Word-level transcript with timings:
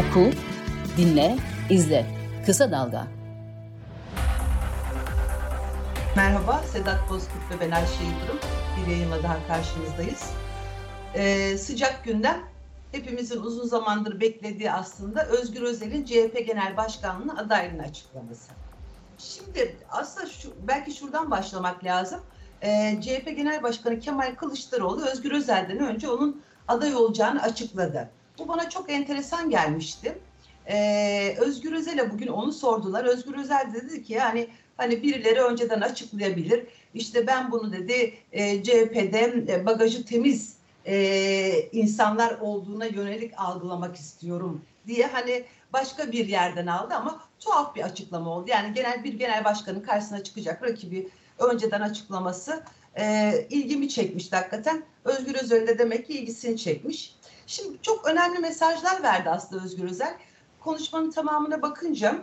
Oku, 0.00 0.30
dinle, 0.96 1.36
izle. 1.70 2.06
Kısa 2.46 2.70
Dalga. 2.70 3.06
Merhaba, 6.16 6.62
Sedat 6.72 7.10
Bozkurt 7.10 7.50
ve 7.50 7.60
ben 7.60 7.70
Ayşe 7.70 8.04
Yıldırım. 8.04 8.38
Bir 8.76 8.90
yayınla 8.90 9.22
daha 9.22 9.46
karşınızdayız. 9.46 10.30
Ee, 11.14 11.58
sıcak 11.58 12.04
gündem, 12.04 12.40
hepimizin 12.92 13.40
uzun 13.40 13.66
zamandır 13.66 14.20
beklediği 14.20 14.72
aslında 14.72 15.26
Özgür 15.26 15.62
Özel'in 15.62 16.04
CHP 16.04 16.46
Genel 16.46 16.76
Başkanlığı 16.76 17.38
adaylığını 17.38 17.82
açıklaması. 17.82 18.50
Şimdi 19.18 19.76
aslında 19.90 20.26
şu, 20.26 20.52
belki 20.68 20.92
şuradan 20.92 21.30
başlamak 21.30 21.84
lazım. 21.84 22.20
Ee, 22.62 22.98
CHP 23.02 23.36
Genel 23.36 23.62
Başkanı 23.62 24.00
Kemal 24.00 24.34
Kılıçdaroğlu 24.34 25.06
Özgür 25.06 25.32
Özel'den 25.32 25.78
önce 25.78 26.10
onun 26.10 26.42
aday 26.68 26.94
olacağını 26.94 27.42
açıkladı. 27.42 28.10
Bu 28.40 28.48
bana 28.48 28.70
çok 28.70 28.90
enteresan 28.90 29.50
gelmişti. 29.50 30.18
Ee, 30.68 31.34
Özgür 31.38 31.72
Özel'e 31.72 32.10
bugün 32.10 32.26
onu 32.26 32.52
sordular. 32.52 33.04
Özgür 33.04 33.38
Özel 33.38 33.74
dedi 33.74 34.02
ki 34.02 34.12
yani 34.12 34.48
hani 34.76 35.02
birileri 35.02 35.40
önceden 35.40 35.80
açıklayabilir. 35.80 36.66
İşte 36.94 37.26
ben 37.26 37.50
bunu 37.50 37.72
dedi 37.72 38.14
e, 38.32 38.62
CHP'de 38.62 39.66
bagajı 39.66 40.04
temiz 40.04 40.56
e, 40.86 41.68
insanlar 41.72 42.38
olduğuna 42.40 42.86
yönelik 42.86 43.32
algılamak 43.36 43.96
istiyorum 43.96 44.62
diye 44.86 45.06
hani 45.06 45.44
başka 45.72 46.12
bir 46.12 46.28
yerden 46.28 46.66
aldı 46.66 46.94
ama 46.94 47.20
tuhaf 47.40 47.76
bir 47.76 47.82
açıklama 47.82 48.30
oldu. 48.30 48.50
Yani 48.50 48.74
genel 48.74 49.04
bir 49.04 49.12
genel 49.12 49.44
başkanın 49.44 49.80
karşısına 49.80 50.24
çıkacak 50.24 50.62
rakibi 50.62 51.08
önceden 51.38 51.80
açıklaması 51.80 52.62
e, 52.98 53.32
ilgimi 53.50 53.88
çekmişti 53.88 54.36
hakikaten. 54.36 54.82
Özgür 55.04 55.34
Özel 55.34 55.66
de 55.66 55.78
demek 55.78 56.06
ki 56.06 56.12
ilgisini 56.12 56.56
çekmiş. 56.56 57.14
Şimdi 57.50 57.78
çok 57.82 58.08
önemli 58.08 58.38
mesajlar 58.38 59.02
verdi 59.02 59.30
aslında 59.30 59.64
Özgür 59.64 59.84
Özel. 59.84 60.14
Konuşmanın 60.60 61.10
tamamına 61.10 61.62
bakınca 61.62 62.18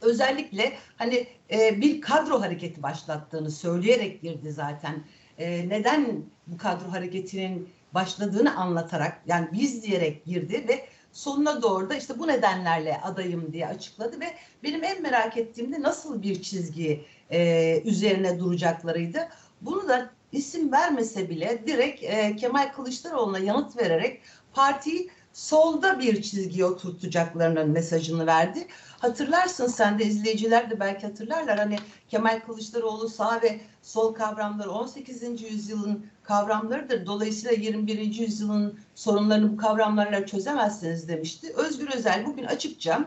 özellikle 0.00 0.72
hani 0.96 1.26
e, 1.50 1.80
bir 1.80 2.00
kadro 2.00 2.40
hareketi 2.40 2.82
başlattığını 2.82 3.50
söyleyerek 3.50 4.22
girdi 4.22 4.52
zaten. 4.52 5.04
E, 5.38 5.68
neden 5.68 6.24
bu 6.46 6.58
kadro 6.58 6.92
hareketinin 6.92 7.68
başladığını 7.94 8.56
anlatarak 8.56 9.22
yani 9.26 9.48
biz 9.52 9.82
diyerek 9.82 10.24
girdi 10.24 10.64
ve 10.68 10.86
sonuna 11.12 11.62
doğru 11.62 11.90
da 11.90 11.94
işte 11.94 12.18
bu 12.18 12.26
nedenlerle 12.26 13.00
adayım 13.00 13.52
diye 13.52 13.66
açıkladı 13.66 14.20
ve 14.20 14.34
benim 14.62 14.84
en 14.84 15.02
merak 15.02 15.36
ettiğim 15.36 15.72
de 15.72 15.82
nasıl 15.82 16.22
bir 16.22 16.42
çizgi 16.42 17.04
e, 17.30 17.80
üzerine 17.84 18.38
duracaklarıydı. 18.38 19.28
Bunu 19.60 19.88
da 19.88 20.10
isim 20.32 20.72
vermese 20.72 21.30
bile 21.30 21.62
direkt 21.66 22.02
e, 22.02 22.36
Kemal 22.36 22.72
Kılıçdaroğlu'na 22.72 23.38
yanıt 23.38 23.76
vererek 23.76 24.22
partiyi 24.52 25.10
solda 25.32 26.00
bir 26.00 26.22
çizgiye 26.22 26.64
oturtacaklarının 26.64 27.70
mesajını 27.70 28.26
verdi. 28.26 28.66
Hatırlarsın 28.98 29.66
sen 29.66 29.98
de 29.98 30.04
izleyiciler 30.04 30.70
de 30.70 30.80
belki 30.80 31.06
hatırlarlar 31.06 31.58
hani 31.58 31.78
Kemal 32.08 32.40
Kılıçdaroğlu 32.46 33.08
sağ 33.08 33.42
ve 33.42 33.60
sol 33.82 34.14
kavramları 34.14 34.70
18. 34.70 35.42
yüzyılın 35.42 36.06
kavramlarıdır. 36.22 37.06
Dolayısıyla 37.06 37.52
21. 37.52 38.14
yüzyılın 38.14 38.78
sorunlarını 38.94 39.52
bu 39.52 39.56
kavramlarla 39.56 40.26
çözemezsiniz 40.26 41.08
demişti. 41.08 41.52
Özgür 41.56 41.88
Özel 41.94 42.26
bugün 42.26 42.44
açıkça 42.44 43.04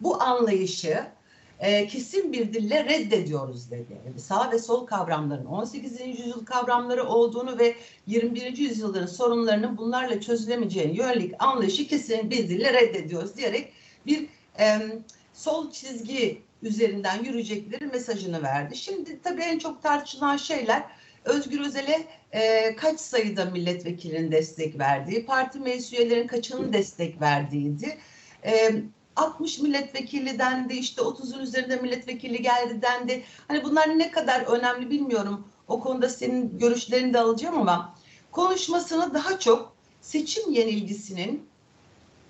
bu 0.00 0.22
anlayışı 0.22 1.06
e, 1.60 1.86
kesin 1.86 2.32
bir 2.32 2.52
dille 2.52 2.84
reddediyoruz 2.84 3.70
dedi. 3.70 4.00
Yani 4.06 4.20
sağ 4.20 4.52
ve 4.52 4.58
sol 4.58 4.86
kavramların 4.86 5.44
18. 5.44 6.00
yüzyıl 6.00 6.44
kavramları 6.44 7.04
olduğunu 7.04 7.58
ve 7.58 7.76
21. 8.06 8.56
yüzyılların 8.56 9.06
sorunlarının 9.06 9.76
bunlarla 9.76 10.20
çözülemeyeceğini 10.20 10.96
yönelik 10.96 11.34
anlayışı 11.38 11.88
kesin 11.88 12.30
bir 12.30 12.48
dille 12.48 12.72
reddediyoruz 12.72 13.36
diyerek 13.36 13.72
bir 14.06 14.28
e, 14.58 14.78
sol 15.32 15.70
çizgi 15.70 16.42
üzerinden 16.62 17.24
yürüyecekleri 17.24 17.86
mesajını 17.86 18.42
verdi. 18.42 18.76
Şimdi 18.76 19.22
tabii 19.22 19.42
en 19.42 19.58
çok 19.58 19.82
tartışılan 19.82 20.36
şeyler 20.36 20.84
Özgür 21.24 21.60
Özel'e 21.60 22.04
e, 22.32 22.76
kaç 22.76 23.00
sayıda 23.00 23.44
milletvekilinin 23.44 24.32
destek 24.32 24.78
verdiği, 24.78 25.26
parti 25.26 25.58
meclis 25.58 25.92
üyelerinin 25.92 26.26
kaçının 26.26 26.72
destek 26.72 27.20
verdiğiydi. 27.20 27.98
E, 28.44 28.74
60 29.16 29.58
milletvekili 29.58 30.38
dendi, 30.38 30.74
işte 30.74 31.02
30'un 31.02 31.40
üzerinde 31.40 31.76
milletvekili 31.76 32.42
geldi 32.42 32.82
dendi. 32.82 33.24
Hani 33.48 33.64
bunlar 33.64 33.98
ne 33.98 34.10
kadar 34.10 34.40
önemli 34.40 34.90
bilmiyorum. 34.90 35.48
O 35.68 35.80
konuda 35.80 36.08
senin 36.08 36.58
görüşlerini 36.58 37.14
de 37.14 37.20
alacağım 37.20 37.58
ama 37.58 37.94
konuşmasını 38.30 39.14
daha 39.14 39.38
çok 39.38 39.72
seçim 40.00 40.52
yenilgisinin 40.52 41.46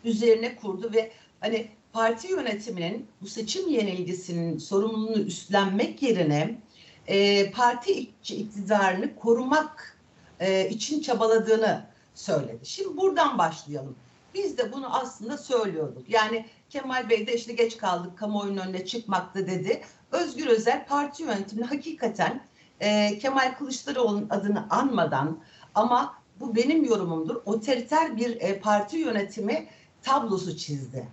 üzerine 0.04 0.56
kurdu 0.56 0.90
ve 0.94 1.12
hani 1.40 1.68
parti 1.92 2.28
yönetiminin 2.28 3.06
bu 3.22 3.26
seçim 3.26 3.68
yenilgisinin 3.68 4.58
sorumluluğunu 4.58 5.18
üstlenmek 5.18 6.02
yerine 6.02 6.60
e, 7.06 7.50
parti 7.50 7.92
iktidarını 8.28 9.16
korumak 9.16 9.98
e, 10.40 10.68
için 10.68 11.02
çabaladığını 11.02 11.86
söyledi. 12.14 12.58
Şimdi 12.66 12.96
buradan 12.96 13.38
başlayalım. 13.38 13.96
Biz 14.34 14.58
de 14.58 14.72
bunu 14.72 14.96
aslında 14.96 15.38
söylüyorduk. 15.38 16.10
Yani 16.10 16.46
Kemal 16.74 17.10
Bey 17.10 17.26
de 17.26 17.34
işte 17.34 17.52
geç 17.52 17.76
kaldık 17.76 18.18
kamuoyunun 18.18 18.56
önüne 18.56 18.84
çıkmakta 18.84 19.46
dedi. 19.46 19.80
Özgür 20.12 20.46
Özel 20.46 20.86
parti 20.86 21.22
yönetimini 21.22 21.64
hakikaten 21.64 22.40
e, 22.80 23.18
Kemal 23.18 23.54
Kılıçdaroğlu'nun 23.58 24.26
adını 24.30 24.66
anmadan 24.70 25.38
ama 25.74 26.14
bu 26.40 26.56
benim 26.56 26.84
yorumumdur. 26.84 27.36
Otoriter 27.46 28.16
bir 28.16 28.40
e, 28.40 28.58
parti 28.58 28.96
yönetimi 28.96 29.66
tablosu 30.02 30.56
çizdi. 30.56 31.08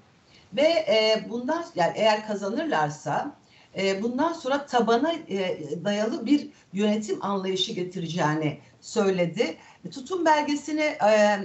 Ve 0.53 0.67
e, 0.67 1.25
bundan 1.29 1.66
yani 1.75 1.93
eğer 1.95 2.28
kazanırlarsa 2.28 3.35
e, 3.78 4.03
bundan 4.03 4.33
sonra 4.33 4.66
tabana 4.66 5.13
e, 5.13 5.59
dayalı 5.83 6.25
bir 6.25 6.49
yönetim 6.73 7.25
anlayışı 7.25 7.73
getireceğini 7.73 8.59
söyledi. 8.81 9.57
Tutum 9.91 10.25
belgesini 10.25 10.97
e, 11.09 11.39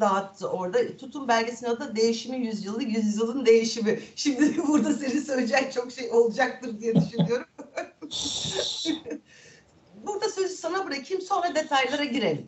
dağıttı 0.00 0.48
orada. 0.48 0.96
Tutum 0.96 1.28
belgesinin 1.28 1.70
adı 1.70 1.96
Değişimin 1.96 2.42
Yüzyılı, 2.42 2.82
Yüzyılın 2.82 3.46
Değişimi. 3.46 4.00
Şimdi 4.16 4.56
burada 4.68 4.94
senin 4.94 5.20
söyleyecek 5.20 5.72
çok 5.72 5.92
şey 5.92 6.10
olacaktır 6.10 6.80
diye 6.80 6.94
düşünüyorum. 6.94 7.46
burada 10.06 10.28
sözü 10.28 10.54
sana 10.54 10.86
bırakayım 10.86 11.22
sonra 11.22 11.54
detaylara 11.54 12.04
girelim. 12.04 12.46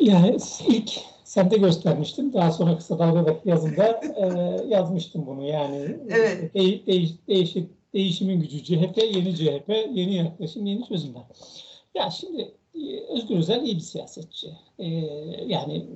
Yani 0.00 0.36
ilk 0.68 0.90
sen 1.24 1.50
de 1.50 1.56
göstermiştin. 1.56 2.32
Daha 2.32 2.52
sonra 2.52 2.76
kısa 2.76 2.98
dalgadaki 2.98 3.48
yazımda 3.48 4.00
e, 4.16 4.24
yazmıştım 4.68 5.26
bunu. 5.26 5.46
Yani 5.46 5.96
evet. 6.10 6.54
de, 6.54 6.86
değiş, 6.86 7.10
değişik, 7.28 7.68
değişimin 7.94 8.40
gücü 8.40 8.64
CHP, 8.64 8.98
yeni 8.98 9.36
CHP, 9.36 9.68
yeni 9.92 10.14
yaklaşım, 10.14 10.66
yeni 10.66 10.88
çözümler. 10.88 11.22
Ya 11.94 12.10
şimdi 12.10 12.54
e, 12.74 13.00
Özgür 13.14 13.36
Özel 13.36 13.62
iyi 13.62 13.76
bir 13.76 13.80
siyasetçi. 13.80 14.48
E, 14.78 14.86
yani 15.46 15.86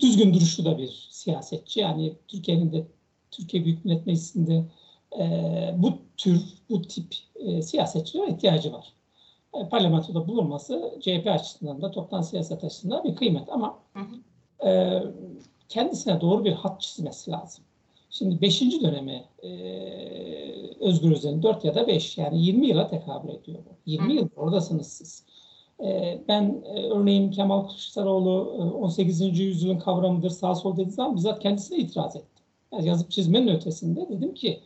düzgün 0.00 0.34
duruşlu 0.34 0.64
da 0.64 0.78
bir 0.78 1.08
siyasetçi. 1.10 1.80
Yani 1.80 2.16
Türkiye'nin 2.28 2.72
de 2.72 2.86
Türkiye 3.30 3.64
Büyük 3.64 3.84
Millet 3.84 4.06
Meclisi'nde 4.06 4.64
e, 5.18 5.74
bu 5.78 5.98
tür, 6.16 6.40
bu 6.70 6.82
tip 6.82 7.14
e, 7.34 7.62
siyasetçilere 7.62 8.30
ihtiyacı 8.30 8.72
var. 8.72 8.92
E, 9.54 9.68
parlamentoda 9.68 10.28
bulunması 10.28 10.98
CHP 11.00 11.26
açısından 11.26 11.82
da 11.82 11.90
toptan 11.90 12.22
siyaset 12.22 12.64
açısından 12.64 13.04
bir 13.04 13.16
kıymet 13.16 13.48
ama. 13.48 13.78
E, 14.66 15.02
kendisine 15.68 16.20
doğru 16.20 16.44
bir 16.44 16.52
hat 16.52 16.80
çizmesi 16.80 17.30
lazım. 17.30 17.64
Şimdi 18.10 18.40
5. 18.40 18.60
dönemi 18.60 19.24
e, 19.42 19.50
Özgür 20.80 21.12
Özel'in 21.12 21.42
4 21.42 21.64
ya 21.64 21.74
da 21.74 21.86
5 21.86 22.18
yani 22.18 22.42
20 22.42 22.66
yıla 22.66 22.88
tekabül 22.88 23.28
ediyor 23.28 23.58
bu. 23.58 23.76
20 23.86 24.14
yıl 24.14 24.28
oradasınız 24.36 24.86
siz. 24.86 25.24
E, 25.84 26.20
ben 26.28 26.62
e, 26.64 26.88
örneğin 26.88 27.30
Kemal 27.30 27.66
Kılıçdaroğlu 27.68 28.56
e, 28.58 28.62
18. 28.62 29.38
yüzyılın 29.38 29.78
kavramıdır 29.78 30.30
sağ 30.30 30.54
sol 30.54 30.76
dediği 30.76 30.90
zaman 30.90 31.16
bizzat 31.16 31.40
kendisine 31.40 31.78
itiraz 31.78 32.16
ettim. 32.16 32.44
Yani 32.72 32.86
yazıp 32.86 33.10
çizmenin 33.10 33.48
ötesinde 33.48 34.08
dedim 34.08 34.34
ki 34.34 34.60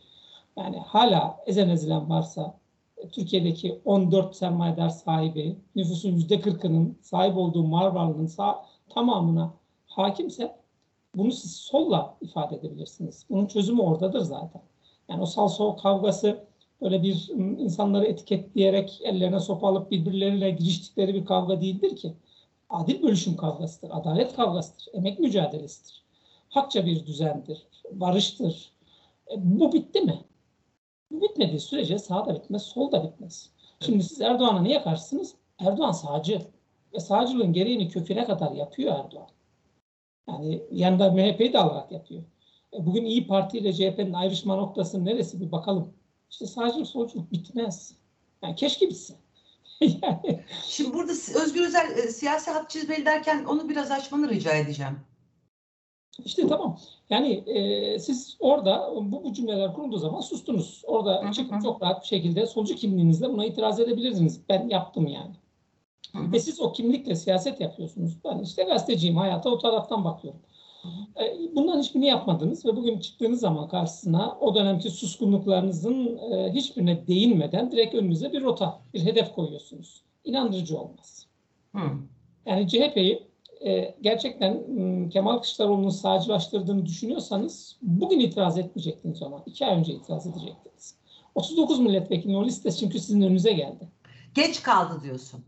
yani 0.57 0.79
hala 0.79 1.37
ezen 1.45 1.69
ezilen 1.69 2.09
varsa 2.09 2.57
Türkiye'deki 3.11 3.81
14 3.85 4.35
sermayedar 4.35 4.89
sahibi 4.89 5.57
nüfusun 5.75 6.17
%40'ının 6.17 6.97
sahip 7.01 7.37
olduğu 7.37 7.63
mal 7.63 7.95
varlığının 7.95 8.27
sağ, 8.27 8.65
tamamına 8.89 9.53
hakimse 9.87 10.55
bunu 11.15 11.31
siz 11.31 11.55
solla 11.55 12.17
ifade 12.21 12.55
edebilirsiniz. 12.55 13.25
Bunun 13.29 13.45
çözümü 13.45 13.81
oradadır 13.81 14.19
zaten. 14.19 14.61
Yani 15.09 15.21
o 15.21 15.25
sal 15.25 15.47
sol 15.47 15.77
kavgası 15.77 16.43
böyle 16.81 17.03
bir 17.03 17.29
insanları 17.59 18.05
etiketleyerek 18.05 19.01
ellerine 19.03 19.39
sopa 19.39 19.67
alıp 19.67 19.91
birbirleriyle 19.91 20.51
giriştikleri 20.51 21.13
bir 21.13 21.25
kavga 21.25 21.61
değildir 21.61 21.95
ki. 21.95 22.13
Adil 22.69 23.03
bölüşüm 23.03 23.35
kavgasıdır, 23.35 23.89
adalet 23.93 24.35
kavgasıdır, 24.35 24.87
emek 24.93 25.19
mücadelesidir. 25.19 26.03
Hakça 26.49 26.85
bir 26.85 27.05
düzendir, 27.05 27.67
barıştır. 27.91 28.71
E, 29.31 29.33
bu 29.37 29.73
bitti 29.73 30.01
mi? 30.01 30.19
Bu 31.11 31.21
bitmediği 31.21 31.59
sürece 31.59 31.99
sağ 31.99 32.25
da 32.25 32.35
bitmez, 32.35 32.63
sol 32.63 32.91
da 32.91 33.03
bitmez. 33.03 33.49
Şimdi 33.79 34.03
siz 34.03 34.21
Erdoğan'a 34.21 34.61
niye 34.61 34.83
karşısınız? 34.83 35.35
Erdoğan 35.59 35.91
sağcı. 35.91 36.41
Ve 36.93 36.99
sağcılığın 36.99 37.53
gereğini 37.53 37.89
köküne 37.89 38.25
kadar 38.25 38.51
yapıyor 38.51 38.99
Erdoğan. 38.99 39.27
Yani 40.27 40.61
yanında 40.71 41.11
MHP'yi 41.11 41.53
de 41.53 41.59
alarak 41.59 41.91
yapıyor. 41.91 42.23
E, 42.73 42.85
bugün 42.85 43.05
İyi 43.05 43.27
Parti 43.27 43.57
ile 43.57 43.73
CHP'nin 43.73 44.13
ayrışma 44.13 44.55
noktası 44.55 45.05
neresi 45.05 45.41
bir 45.41 45.51
bakalım. 45.51 45.93
İşte 46.31 46.47
sadece 46.47 46.85
solculuk 46.85 47.31
bitmez. 47.31 47.95
Yani 48.43 48.55
keşke 48.55 48.89
bitse. 48.89 49.13
yani. 49.81 50.43
Şimdi 50.65 50.93
burada 50.93 51.11
Özgür 51.11 51.67
Özel 51.67 51.97
e, 51.97 52.07
siyasi 52.07 52.51
hat 52.51 52.69
çizmeli 52.69 53.05
derken 53.05 53.45
onu 53.45 53.69
biraz 53.69 53.91
açmanı 53.91 54.29
rica 54.29 54.53
edeceğim. 54.53 54.99
İşte 56.25 56.47
tamam. 56.47 56.77
Yani 57.09 57.33
e, 57.33 57.99
siz 57.99 58.37
orada 58.39 58.91
bu, 58.95 59.23
bu 59.23 59.33
cümleler 59.33 59.73
kurulduğu 59.73 59.97
zaman 59.97 60.21
sustunuz. 60.21 60.81
Orada 60.87 61.29
hı 61.29 61.31
çıkıp 61.31 61.61
çok 61.61 61.81
rahat 61.81 62.01
bir 62.01 62.07
şekilde 62.07 62.45
solcu 62.45 62.75
kimliğinizle 62.75 63.29
buna 63.29 63.45
itiraz 63.45 63.79
edebilirdiniz. 63.79 64.41
Ben 64.49 64.69
yaptım 64.69 65.07
yani. 65.07 65.35
Hı 66.15 66.31
Ve 66.31 66.39
siz 66.39 66.61
o 66.61 66.71
kimlikle 66.71 67.15
siyaset 67.15 67.61
yapıyorsunuz. 67.61 68.17
Ben 68.25 68.39
işte 68.39 68.63
gazeteciyim, 68.63 69.17
hayata 69.17 69.49
o 69.49 69.57
taraftan 69.57 70.03
bakıyorum. 70.03 70.39
E, 71.19 71.55
bundan 71.55 71.79
hiçbirini 71.79 72.07
yapmadınız 72.07 72.65
ve 72.65 72.75
bugün 72.75 72.99
çıktığınız 72.99 73.39
zaman 73.39 73.67
karşısına 73.67 74.37
o 74.39 74.55
dönemki 74.55 74.89
suskunluklarınızın 74.89 76.17
e, 76.17 76.53
hiçbirine 76.53 77.07
değinmeden 77.07 77.71
direkt 77.71 77.95
önünüze 77.95 78.31
bir 78.31 78.41
rota, 78.41 78.81
bir 78.93 79.05
hedef 79.05 79.33
koyuyorsunuz. 79.33 80.01
İnandırıcı 80.23 80.79
olmaz. 80.79 81.27
Hı. 81.75 81.81
Yani 82.45 82.67
CHP'yi 82.67 83.27
e, 83.65 83.95
gerçekten 84.01 84.63
Kemal 85.09 85.33
Kılıçdaroğlu'nun 85.33 85.89
sağcılaştırdığını 85.89 86.85
düşünüyorsanız 86.85 87.77
bugün 87.81 88.19
itiraz 88.19 88.57
etmeyecektiniz 88.57 89.21
ona. 89.21 89.43
İki 89.45 89.65
ay 89.65 89.77
önce 89.77 89.93
itiraz 89.93 90.27
edecektiniz. 90.27 90.95
39 91.35 91.79
milletvekili 91.79 92.37
o 92.37 92.45
liste 92.45 92.71
çünkü 92.71 92.99
sizin 92.99 93.21
önünüze 93.21 93.53
geldi. 93.53 93.87
Geç 94.35 94.63
kaldı 94.63 95.03
diyorsun. 95.03 95.43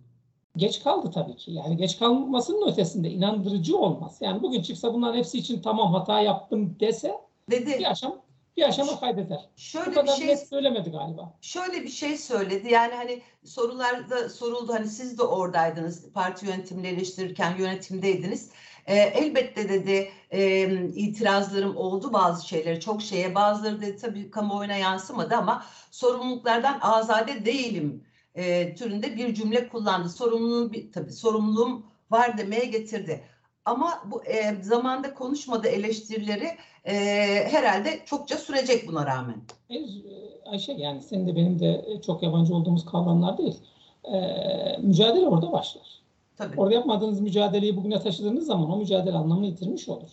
Geç 0.57 0.83
kaldı 0.83 1.11
tabii 1.11 1.35
ki. 1.35 1.51
Yani 1.51 1.77
geç 1.77 1.99
kalmasının 1.99 2.71
ötesinde 2.71 3.09
inandırıcı 3.09 3.77
olmaz. 3.77 4.17
Yani 4.21 4.41
bugün 4.41 4.61
çıksa 4.61 4.93
bunların 4.93 5.17
hepsi 5.17 5.37
için 5.37 5.61
tamam 5.61 5.93
hata 5.93 6.19
yaptım 6.21 6.75
dese 6.79 7.17
Dedi. 7.51 7.79
bir 7.79 7.91
aşam 7.91 8.15
bir 8.57 8.63
aşama 8.63 8.99
kaydeder. 8.99 9.49
Şöyle 9.55 9.85
Bu 9.85 9.93
kadar 9.95 10.05
bir 10.07 10.11
şey 10.11 10.27
net 10.27 10.47
söylemedi 10.47 10.91
galiba. 10.91 11.33
Şöyle 11.41 11.83
bir 11.83 11.89
şey 11.89 12.17
söyledi. 12.17 12.71
Yani 12.71 12.93
hani 12.93 13.21
sorularda 13.43 14.29
soruldu. 14.29 14.73
Hani 14.73 14.87
siz 14.87 15.17
de 15.17 15.23
oradaydınız. 15.23 16.11
Parti 16.13 16.45
yönetimini 16.45 16.87
eleştirirken 16.87 17.57
yönetimdeydiniz. 17.57 18.51
E, 18.85 18.95
elbette 18.95 19.69
dedi 19.69 20.09
e, 20.31 20.71
itirazlarım 20.87 21.77
oldu 21.77 22.13
bazı 22.13 22.47
şeyleri 22.47 22.79
çok 22.79 23.01
şeye 23.01 23.35
bazıları 23.35 23.81
dedi 23.81 23.97
tabii 23.97 24.31
kamuoyuna 24.31 24.75
yansımadı 24.75 25.35
ama 25.35 25.65
sorumluluklardan 25.91 26.79
azade 26.81 27.45
değilim 27.45 28.03
e, 28.35 28.75
türünde 28.75 29.15
bir 29.15 29.33
cümle 29.33 29.67
kullandı. 29.67 30.09
Sorumluluğum 30.09 30.71
tabii 30.93 31.11
sorumluluğum 31.11 31.85
var 32.11 32.37
demeye 32.37 32.65
getirdi. 32.65 33.23
Ama 33.65 34.03
bu 34.11 34.23
e, 34.23 34.63
zamanda 34.63 35.13
konuşmadığı 35.13 35.67
eleştirileri 35.67 36.47
e, 36.85 36.93
herhalde 37.51 38.01
çokça 38.05 38.37
sürecek 38.37 38.87
buna 38.87 39.05
rağmen. 39.05 39.41
E, 39.69 39.77
Ayşe 40.45 40.71
yani 40.73 41.01
senin 41.01 41.27
de 41.27 41.35
benim 41.35 41.59
de 41.59 41.85
çok 42.05 42.23
yabancı 42.23 42.55
olduğumuz 42.55 42.85
kavramlar 42.85 43.37
değil. 43.37 43.57
E, 44.03 44.17
mücadele 44.81 45.27
orada 45.27 45.51
başlar. 45.51 46.01
Tabii. 46.37 46.59
Orada 46.59 46.73
yapmadığınız 46.73 47.21
mücadeleyi 47.21 47.75
bugüne 47.77 47.99
taşıdığınız 47.99 48.45
zaman 48.45 48.71
o 48.71 48.77
mücadele 48.77 49.17
anlamını 49.17 49.45
yitirmiş 49.45 49.89
olur. 49.89 50.09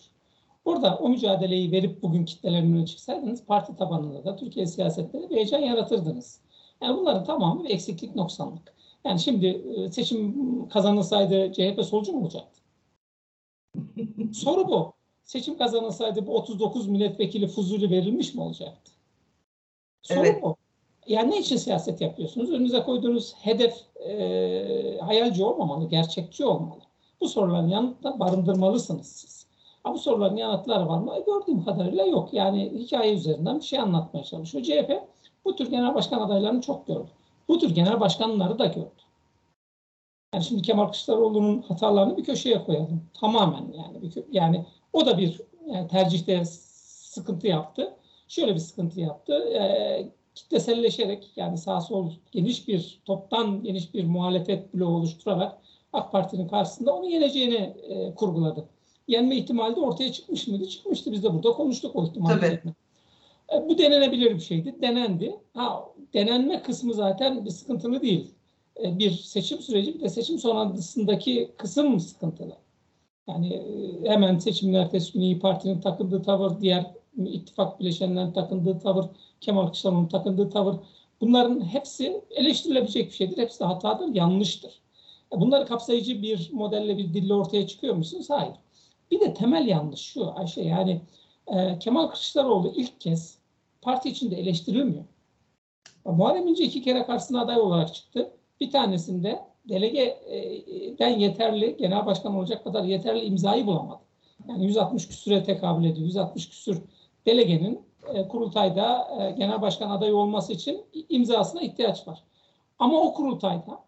Orada 0.65 0.97
o 0.97 1.09
mücadeleyi 1.09 1.71
verip 1.71 2.01
bugün 2.01 2.25
kitlelerin 2.25 2.73
önüne 2.73 2.85
çıksaydınız 2.85 3.45
parti 3.45 3.75
tabanında 3.75 4.25
da 4.25 4.35
Türkiye 4.35 4.65
siyasetleri 4.65 5.29
bir 5.29 5.35
heyecan 5.35 5.59
yaratırdınız. 5.59 6.39
Yani 6.81 6.97
bunların 6.97 7.23
tamamı 7.23 7.63
bir 7.63 7.69
eksiklik, 7.69 8.15
noksanlık. 8.15 8.73
Yani 9.05 9.19
şimdi 9.19 9.47
e, 9.47 9.91
seçim 9.91 10.69
kazanılsaydı 10.69 11.53
CHP 11.53 11.85
solcu 11.85 12.11
mu 12.11 12.21
olacaktı? 12.21 12.61
Soru 14.33 14.67
bu. 14.67 14.93
Seçim 15.23 15.57
kazanılsaydı 15.57 16.27
bu 16.27 16.35
39 16.35 16.87
milletvekili 16.87 17.47
fuzuli 17.47 17.91
verilmiş 17.91 18.35
mi 18.35 18.41
olacaktı? 18.41 18.91
Soru 20.01 20.19
evet. 20.19 20.43
bu. 20.43 20.55
Yani 21.07 21.31
ne 21.31 21.39
için 21.39 21.57
siyaset 21.57 22.01
yapıyorsunuz? 22.01 22.51
Önünüze 22.51 22.83
koyduğunuz 22.83 23.33
hedef 23.35 23.75
e, 23.99 24.97
hayalci 25.01 25.43
olmamalı, 25.43 25.89
gerçekçi 25.89 26.45
olmalı. 26.45 26.81
Bu 27.21 27.29
soruların 27.29 27.67
yanıtla 27.67 28.19
barındırmalısınız 28.19 29.07
siz. 29.07 29.47
Ha, 29.83 29.93
bu 29.93 29.97
soruların 29.97 30.35
yanıtları 30.35 30.87
var 30.87 30.99
mı? 30.99 31.15
E, 31.15 31.19
gördüğüm 31.19 31.65
kadarıyla 31.65 32.05
yok. 32.05 32.33
Yani 32.33 32.71
hikaye 32.75 33.13
üzerinden 33.13 33.59
bir 33.59 33.63
şey 33.65 33.79
anlatmaya 33.79 34.23
çalışıyor. 34.23 34.63
CHP 34.63 34.91
bu 35.45 35.55
tür 35.55 35.71
genel 35.71 35.95
başkan 35.95 36.19
adaylarını 36.19 36.61
çok 36.61 36.87
gördü. 36.87 37.09
Bu 37.47 37.59
tür 37.59 37.75
genel 37.75 37.99
başkanları 37.99 38.59
da 38.59 38.65
gördü. 38.65 39.01
Yani 40.33 40.43
şimdi 40.43 40.61
Kemal 40.61 40.83
Kılıçdaroğlu'nun 40.83 41.61
hatalarını 41.61 42.17
bir 42.17 42.23
köşeye 42.23 42.63
koyalım. 42.63 43.03
Tamamen 43.13 43.73
yani. 43.77 44.11
Yani 44.31 44.65
o 44.93 45.05
da 45.05 45.17
bir 45.17 45.41
yani 45.67 45.87
tercihte 45.87 46.45
sıkıntı 46.45 47.47
yaptı. 47.47 47.95
Şöyle 48.27 48.53
bir 48.53 48.59
sıkıntı 48.59 48.99
yaptı. 48.99 49.33
E, 49.33 50.11
kitleselleşerek 50.35 51.31
yani 51.35 51.57
sağ 51.57 51.81
sol 51.81 52.11
geniş 52.31 52.67
bir 52.67 53.01
toptan 53.05 53.63
geniş 53.63 53.93
bir 53.93 54.05
muhalefet 54.05 54.73
bloğu 54.73 54.95
oluşturarak 54.97 55.57
AK 55.93 56.11
Parti'nin 56.11 56.47
karşısında 56.47 56.95
onu 56.95 57.09
yeneceğini 57.09 57.75
e, 57.89 58.15
kurguladı. 58.15 58.65
Yenme 59.07 59.35
ihtimali 59.35 59.75
de 59.75 59.79
ortaya 59.79 60.11
çıkmış 60.11 60.47
mıydı? 60.47 60.67
Çıkmıştı. 60.67 61.11
Biz 61.11 61.23
de 61.23 61.33
burada 61.33 61.51
konuştuk 61.51 61.95
o 61.95 62.05
ihtimali. 62.05 62.61
E, 63.53 63.69
bu 63.69 63.77
denenebilir 63.77 64.35
bir 64.35 64.39
şeydi. 64.39 64.75
Denendi. 64.81 65.39
Ha, 65.53 65.85
denenme 66.13 66.61
kısmı 66.61 66.93
zaten 66.93 67.45
bir 67.45 67.49
sıkıntılı 67.49 68.01
değil. 68.01 68.33
E, 68.83 68.99
bir 68.99 69.11
seçim 69.11 69.59
süreci 69.59 69.93
bir 69.93 69.99
de 69.99 70.09
seçim 70.09 70.39
sonrasındaki 70.39 71.51
kısım 71.57 71.99
sıkıntılı. 71.99 72.57
Yani 73.27 73.53
e, 73.53 74.09
hemen 74.09 74.37
seçimin 74.37 74.73
ertesi 74.73 75.13
günü 75.13 75.23
İyi 75.23 75.39
Parti'nin 75.39 75.81
takındığı 75.81 76.23
tavır, 76.23 76.61
diğer 76.61 76.85
ittifak 77.17 77.79
bileşenlerin 77.79 78.31
takındığı 78.31 78.79
tavır, 78.79 79.05
Kemal 79.41 79.63
Kılıçdaroğlu'nun 79.65 80.07
takındığı 80.07 80.49
tavır 80.49 80.75
bunların 81.21 81.61
hepsi 81.61 82.21
eleştirilebilecek 82.31 83.09
bir 83.09 83.15
şeydir. 83.15 83.37
Hepsi 83.37 83.63
hatadır, 83.63 84.15
yanlıştır. 84.15 84.81
Bunları 85.31 85.65
kapsayıcı 85.65 86.21
bir 86.21 86.49
modelle, 86.53 86.97
bir 86.97 87.13
dille 87.13 87.33
ortaya 87.33 87.67
çıkıyor 87.67 87.95
musunuz? 87.95 88.29
Hayır. 88.29 88.53
Bir 89.11 89.19
de 89.19 89.33
temel 89.33 89.67
yanlış 89.67 89.99
şu 89.99 90.39
Ayşe 90.39 90.61
yani 90.61 91.01
e, 91.47 91.79
Kemal 91.79 92.07
Kılıçdaroğlu 92.07 92.73
ilk 92.75 93.01
kez 93.01 93.40
parti 93.81 94.09
içinde 94.09 94.35
eleştirilmiyor. 94.35 95.03
Muharrem 96.05 96.47
İnce 96.47 96.63
iki 96.63 96.81
kere 96.81 97.05
karşısına 97.05 97.41
aday 97.41 97.59
olarak 97.59 97.93
çıktı. 97.93 98.31
Bir 98.61 98.71
tanesinde 98.71 99.39
delegeden 99.69 101.19
yeterli, 101.19 101.77
genel 101.77 102.05
başkan 102.05 102.35
olacak 102.35 102.63
kadar 102.63 102.83
yeterli 102.83 103.25
imzayı 103.25 103.65
bulamadı. 103.65 104.01
Yani 104.47 104.65
160 104.65 105.07
küsüre 105.07 105.43
tekabül 105.43 105.85
ediyor. 105.85 106.05
160 106.05 106.49
küsür 106.49 106.81
delegenin 107.25 107.81
e, 108.13 108.27
kurultayda 108.27 109.07
e, 109.19 109.31
genel 109.31 109.61
başkan 109.61 109.89
adayı 109.89 110.15
olması 110.15 110.53
için 110.53 110.81
imzasına 111.09 111.61
ihtiyaç 111.61 112.07
var. 112.07 112.23
Ama 112.79 113.01
o 113.01 113.13
kurultayda 113.13 113.83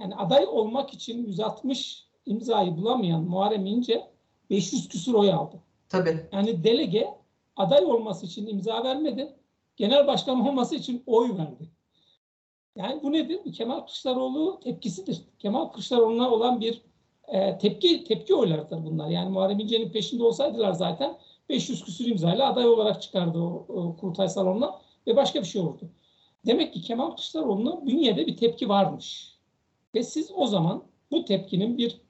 yani 0.00 0.16
aday 0.16 0.46
olmak 0.46 0.94
için 0.94 1.26
160 1.26 2.04
imzayı 2.26 2.76
bulamayan 2.76 3.22
Muharrem 3.22 3.66
İnce 3.66 4.06
500 4.50 4.88
küsur 4.88 5.14
oy 5.14 5.32
aldı. 5.32 5.56
Tabii. 5.88 6.26
Yani 6.32 6.64
delege 6.64 7.14
aday 7.56 7.84
olması 7.84 8.26
için 8.26 8.46
imza 8.46 8.84
vermedi. 8.84 9.36
Genel 9.76 10.06
başkan 10.06 10.48
olması 10.48 10.74
için 10.74 11.02
oy 11.06 11.38
verdi. 11.38 11.70
Yani 12.76 13.02
bu 13.02 13.12
nedir? 13.12 13.52
Kemal 13.52 13.80
Kılıçdaroğlu 13.80 14.60
tepkisidir. 14.60 15.20
Kemal 15.38 15.64
Kılıçdaroğlu'na 15.68 16.30
olan 16.30 16.60
bir 16.60 16.82
e, 17.28 17.58
tepki 17.58 18.04
tepki 18.04 18.34
oylarıdır 18.34 18.84
bunlar. 18.84 19.08
Yani 19.08 19.30
Muharrem 19.30 19.60
İnce'nin 19.60 19.90
peşinde 19.90 20.24
olsaydılar 20.24 20.72
zaten 20.72 21.18
500 21.48 21.84
küsür 21.84 22.06
imzayla 22.06 22.52
aday 22.52 22.66
olarak 22.66 23.02
çıkardı 23.02 23.38
o, 23.38 23.66
o 23.68 23.96
kurultay 23.96 24.28
salonuna 24.28 24.80
ve 25.06 25.16
başka 25.16 25.40
bir 25.40 25.46
şey 25.46 25.62
olurdu. 25.62 25.90
Demek 26.46 26.74
ki 26.74 26.82
Kemal 26.82 27.10
Kılıçdaroğlu'na 27.10 27.86
bünyede 27.86 28.26
bir 28.26 28.36
tepki 28.36 28.68
varmış. 28.68 29.34
Ve 29.94 30.02
siz 30.02 30.30
o 30.36 30.46
zaman 30.46 30.84
bu 31.10 31.24
tepkinin 31.24 31.78
bir 31.78 32.00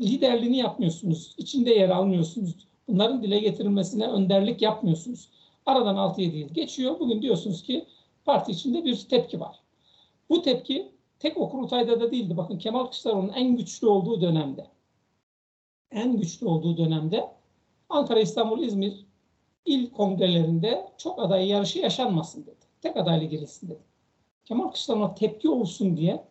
liderliğini 0.00 0.56
yapmıyorsunuz. 0.56 1.34
içinde 1.38 1.70
yer 1.70 1.88
almıyorsunuz. 1.88 2.66
Bunların 2.88 3.22
dile 3.22 3.38
getirilmesine 3.38 4.06
önderlik 4.06 4.62
yapmıyorsunuz. 4.62 5.28
Aradan 5.66 5.96
6-7 5.96 6.36
yıl 6.36 6.48
geçiyor. 6.48 7.00
Bugün 7.00 7.22
diyorsunuz 7.22 7.62
ki 7.62 7.86
parti 8.24 8.52
içinde 8.52 8.84
bir 8.84 8.96
tepki 8.96 9.40
var. 9.40 9.60
Bu 10.30 10.42
tepki 10.42 10.92
tek 11.18 11.36
o 11.36 11.50
kurultayda 11.50 12.00
da 12.00 12.10
değildi. 12.10 12.36
Bakın 12.36 12.58
Kemal 12.58 12.84
Kılıçdaroğlu'nun 12.84 13.32
en 13.32 13.56
güçlü 13.56 13.86
olduğu 13.86 14.20
dönemde 14.20 14.66
en 15.90 16.16
güçlü 16.16 16.46
olduğu 16.46 16.76
dönemde 16.76 17.36
Ankara, 17.88 18.20
İstanbul, 18.20 18.62
İzmir 18.62 19.06
il 19.64 19.90
kongrelerinde 19.90 20.88
çok 20.98 21.22
aday 21.22 21.48
yarışı 21.48 21.78
yaşanmasın 21.78 22.46
dedi. 22.46 22.66
Tek 22.82 22.96
adayla 22.96 23.26
girilsin 23.26 23.68
dedi. 23.68 23.82
Kemal 24.44 24.64
Kılıçdaroğlu'na 24.64 25.14
tepki 25.14 25.48
olsun 25.48 25.96
diye 25.96 26.24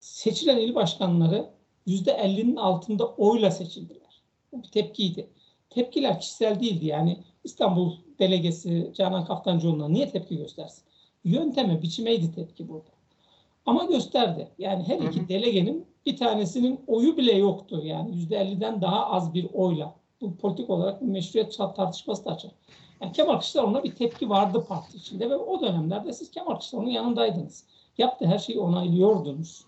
seçilen 0.00 0.56
il 0.56 0.74
başkanları 0.74 1.50
%50'nin 1.86 2.56
altında 2.56 3.06
oyla 3.06 3.50
seçildiler. 3.50 4.22
Bu 4.52 4.62
bir 4.62 4.68
tepkiydi. 4.68 5.30
Tepkiler 5.70 6.20
kişisel 6.20 6.60
değildi. 6.60 6.86
Yani 6.86 7.18
İstanbul 7.44 7.92
delegesi 8.18 8.90
Canan 8.94 9.24
Kaftancıoğlu'na 9.24 9.88
niye 9.88 10.10
tepki 10.10 10.36
göstersin? 10.36 10.84
Yönteme, 11.24 11.82
biçimeydi 11.82 12.34
tepki 12.34 12.68
burada. 12.68 12.90
Ama 13.66 13.84
gösterdi. 13.84 14.48
Yani 14.58 14.84
her 14.86 14.98
iki 14.98 15.28
delegenin 15.28 15.86
bir 16.06 16.16
tanesinin 16.16 16.80
oyu 16.86 17.16
bile 17.16 17.32
yoktu. 17.32 17.82
Yani 17.84 18.10
%50'den 18.10 18.80
daha 18.80 19.06
az 19.06 19.34
bir 19.34 19.46
oyla 19.52 19.94
Bu 20.20 20.36
politik 20.36 20.70
olarak 20.70 21.02
bir 21.02 21.06
meşruiyet 21.06 21.56
tartışması 21.56 22.24
da 22.24 22.30
açar. 22.30 22.50
Yani 23.00 23.12
Kemal 23.12 23.32
Kılıçdaroğlu'na 23.32 23.84
bir 23.84 23.94
tepki 23.94 24.30
vardı 24.30 24.64
parti 24.68 24.96
içinde 24.96 25.30
ve 25.30 25.36
o 25.36 25.60
dönemlerde 25.60 26.12
siz 26.12 26.30
Kemal 26.30 26.50
Kılıçdaroğlu'nun 26.50 26.90
yanındaydınız. 26.90 27.64
Yaptığı 27.98 28.26
her 28.26 28.38
şeyi 28.38 28.60
onaylıyordunuz. 28.60 29.64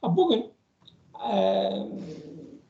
Ha, 0.00 0.16
bugün 0.16 0.46
e, 1.32 1.70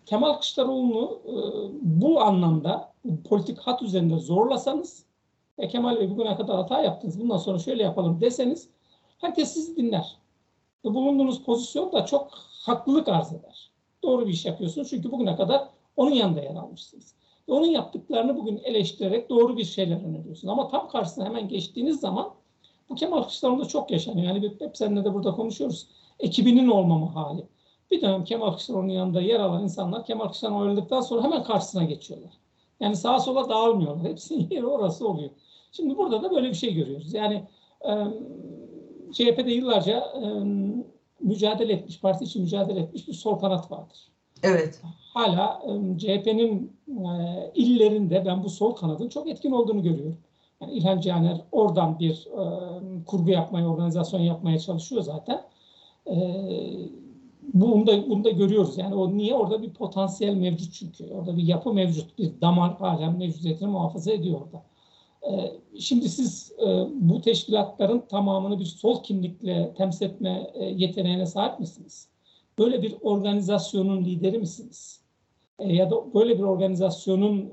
Kemal 0.06 0.32
Kılıçdaroğlu'nu 0.32 1.20
e, 1.26 1.34
bu 1.82 2.20
anlamda 2.20 2.92
politik 3.28 3.58
hat 3.58 3.82
üzerinde 3.82 4.18
zorlasanız 4.18 5.06
ve 5.58 5.68
Kemal 5.68 6.00
Bey 6.00 6.10
bugüne 6.10 6.36
kadar 6.36 6.56
hata 6.56 6.82
yaptınız 6.82 7.20
bundan 7.20 7.36
sonra 7.36 7.58
şöyle 7.58 7.82
yapalım 7.82 8.20
deseniz 8.20 8.68
herkes 9.18 9.54
sizi 9.54 9.76
dinler. 9.76 10.16
Ve 10.84 10.94
bulunduğunuz 10.94 11.42
pozisyon 11.42 11.92
da 11.92 12.04
çok 12.04 12.30
haklılık 12.66 13.08
arz 13.08 13.32
eder. 13.32 13.70
Doğru 14.02 14.26
bir 14.26 14.32
iş 14.32 14.44
yapıyorsunuz 14.44 14.90
çünkü 14.90 15.12
bugüne 15.12 15.36
kadar 15.36 15.68
onun 15.96 16.10
yanında 16.10 16.40
yer 16.40 16.54
almışsınız. 16.54 17.14
Ve 17.48 17.52
onun 17.52 17.66
yaptıklarını 17.66 18.36
bugün 18.36 18.58
eleştirerek 18.64 19.30
doğru 19.30 19.56
bir 19.56 19.64
şeyler 19.64 20.04
öneriyorsunuz. 20.04 20.52
Ama 20.52 20.68
tam 20.68 20.88
karşısına 20.88 21.24
hemen 21.24 21.48
geçtiğiniz 21.48 22.00
zaman 22.00 22.30
bu 22.88 22.94
Kemal 22.94 23.22
Kılıçdaroğlu'nda 23.22 23.64
çok 23.64 23.90
yaşanıyor. 23.90 24.26
Yani 24.26 24.54
hep 24.58 24.76
seninle 24.76 25.04
de 25.04 25.14
burada 25.14 25.32
konuşuyoruz. 25.32 25.86
Ekibinin 26.20 26.68
olmama 26.68 27.14
hali. 27.14 27.46
Bir 27.90 28.00
dönem 28.00 28.24
Kemal 28.24 28.50
Kılıçdaroğlu'nun 28.50 28.88
yanında 28.88 29.20
yer 29.20 29.40
alan 29.40 29.62
insanlar 29.62 30.04
Kemal 30.04 30.24
Kılıçdaroğlu 30.24 30.62
ayrıldıktan 30.62 31.00
sonra 31.00 31.22
hemen 31.22 31.42
karşısına 31.42 31.84
geçiyorlar. 31.84 32.32
Yani 32.80 32.96
sağa 32.96 33.20
sola 33.20 33.48
dağılmıyorlar. 33.48 34.10
Hepsinin 34.10 34.50
yeri 34.50 34.66
orası 34.66 35.08
oluyor. 35.08 35.30
Şimdi 35.72 35.96
burada 35.96 36.22
da 36.22 36.30
böyle 36.30 36.48
bir 36.48 36.54
şey 36.54 36.74
görüyoruz. 36.74 37.14
Yani 37.14 37.44
e, 37.84 37.92
CHP'de 39.12 39.52
yıllarca 39.52 39.98
e, 39.98 40.26
mücadele 41.20 41.72
etmiş, 41.72 42.00
parti 42.00 42.24
için 42.24 42.42
mücadele 42.42 42.80
etmiş 42.80 43.08
bir 43.08 43.12
sol 43.12 43.38
kanat 43.38 43.70
vardır. 43.70 44.08
Evet. 44.42 44.82
Hala 45.14 45.62
e, 45.64 45.98
CHP'nin 45.98 46.72
e, 46.88 47.52
illerinde 47.54 48.24
ben 48.26 48.44
bu 48.44 48.50
sol 48.50 48.72
kanadın 48.72 49.08
çok 49.08 49.28
etkin 49.28 49.52
olduğunu 49.52 49.82
görüyorum. 49.82 50.18
Yani 50.60 50.72
İlhan 50.72 51.00
Caner 51.00 51.40
oradan 51.52 51.98
bir 51.98 52.26
e, 52.26 52.44
kurgu 53.04 53.30
yapmaya, 53.30 53.68
organizasyon 53.68 54.20
yapmaya 54.20 54.58
çalışıyor 54.58 55.02
zaten. 55.02 55.42
E, 56.06 56.14
bunu 57.54 57.86
da, 57.86 58.08
bunu 58.08 58.24
da 58.24 58.30
görüyoruz. 58.30 58.78
Yani 58.78 58.94
o 58.94 59.16
niye? 59.16 59.34
Orada 59.34 59.62
bir 59.62 59.70
potansiyel 59.70 60.34
mevcut 60.34 60.72
çünkü. 60.72 61.10
Orada 61.14 61.36
bir 61.36 61.42
yapı 61.42 61.72
mevcut. 61.72 62.18
Bir 62.18 62.40
damar 62.40 62.76
halen 62.78 63.18
mevcudiyetini 63.18 63.68
muhafaza 63.68 64.12
ediyor 64.12 64.40
orada. 64.40 64.64
Ee, 65.30 65.52
şimdi 65.80 66.08
siz 66.08 66.52
e, 66.58 66.66
bu 66.90 67.20
teşkilatların 67.20 68.00
tamamını 68.00 68.60
bir 68.60 68.64
sol 68.64 69.02
kimlikle 69.02 69.74
temsil 69.76 70.06
etme 70.06 70.50
e, 70.54 70.64
yeteneğine 70.64 71.26
sahip 71.26 71.60
misiniz? 71.60 72.08
Böyle 72.58 72.82
bir 72.82 72.94
organizasyonun 73.02 74.04
lideri 74.04 74.38
misiniz? 74.38 75.00
E, 75.58 75.72
ya 75.72 75.90
da 75.90 76.14
böyle 76.14 76.38
bir 76.38 76.42
organizasyonun 76.42 77.50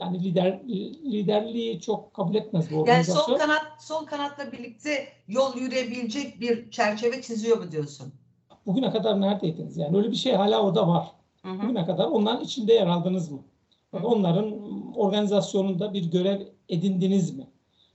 yani 0.00 0.24
lider 0.24 0.60
liderliği 1.04 1.80
çok 1.80 2.14
kabul 2.14 2.34
etmez 2.34 2.70
bu 2.70 2.76
organizasyon. 2.76 3.38
Yani 3.38 3.40
sol 3.40 3.46
kanat 3.46 3.82
sol 3.82 4.06
kanatla 4.06 4.52
birlikte 4.52 5.08
yol 5.28 5.56
yürüyebilecek 5.56 6.40
bir 6.40 6.70
çerçeve 6.70 7.22
çiziyor 7.22 7.58
mu 7.58 7.72
diyorsun? 7.72 8.12
Bugüne 8.66 8.90
kadar 8.90 9.20
neredeydiniz? 9.20 9.76
Yani 9.76 9.96
öyle 9.96 10.10
bir 10.10 10.16
şey 10.16 10.32
hala 10.32 10.62
orada 10.62 10.88
var. 10.88 11.06
Hı 11.42 11.48
hı. 11.48 11.62
Bugüne 11.62 11.84
kadar 11.84 12.06
onların 12.06 12.44
içinde 12.44 12.72
yer 12.72 12.86
aldınız 12.86 13.30
mı? 13.30 13.42
Yani 13.92 14.06
onların 14.06 14.54
organizasyonunda 14.96 15.92
bir 15.92 16.10
görev 16.10 16.40
edindiniz 16.68 17.36
mi? 17.36 17.46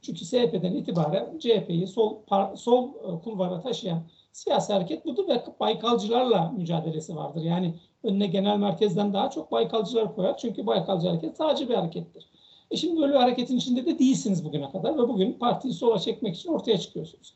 Çünkü 0.01 0.25
CHP'den 0.25 0.73
itibaren 0.73 1.39
CHP'yi 1.39 1.88
sol 1.88 2.17
sol 2.55 2.89
e, 2.89 3.23
kulvara 3.23 3.61
taşıyan 3.61 4.01
siyasi 4.31 4.73
hareket 4.73 5.05
budur 5.05 5.27
ve 5.27 5.43
Baykalcılarla 5.59 6.51
mücadelesi 6.57 7.15
vardır. 7.15 7.41
Yani 7.41 7.73
önüne 8.03 8.27
genel 8.27 8.57
merkezden 8.57 9.13
daha 9.13 9.29
çok 9.29 9.51
Baykalcılar 9.51 10.15
koyar. 10.15 10.38
Çünkü 10.38 10.67
Baykalcı 10.67 11.07
hareket 11.07 11.38
sadece 11.38 11.69
bir 11.69 11.73
harekettir. 11.73 12.29
E 12.71 12.77
şimdi 12.77 13.01
böyle 13.01 13.13
bir 13.13 13.19
hareketin 13.19 13.57
içinde 13.57 13.85
de 13.85 13.99
değilsiniz 13.99 14.45
bugüne 14.45 14.71
kadar 14.71 14.93
ve 14.93 15.07
bugün 15.07 15.33
partiyi 15.33 15.73
sola 15.73 15.99
çekmek 15.99 16.35
için 16.35 16.49
ortaya 16.49 16.77
çıkıyorsunuz. 16.77 17.33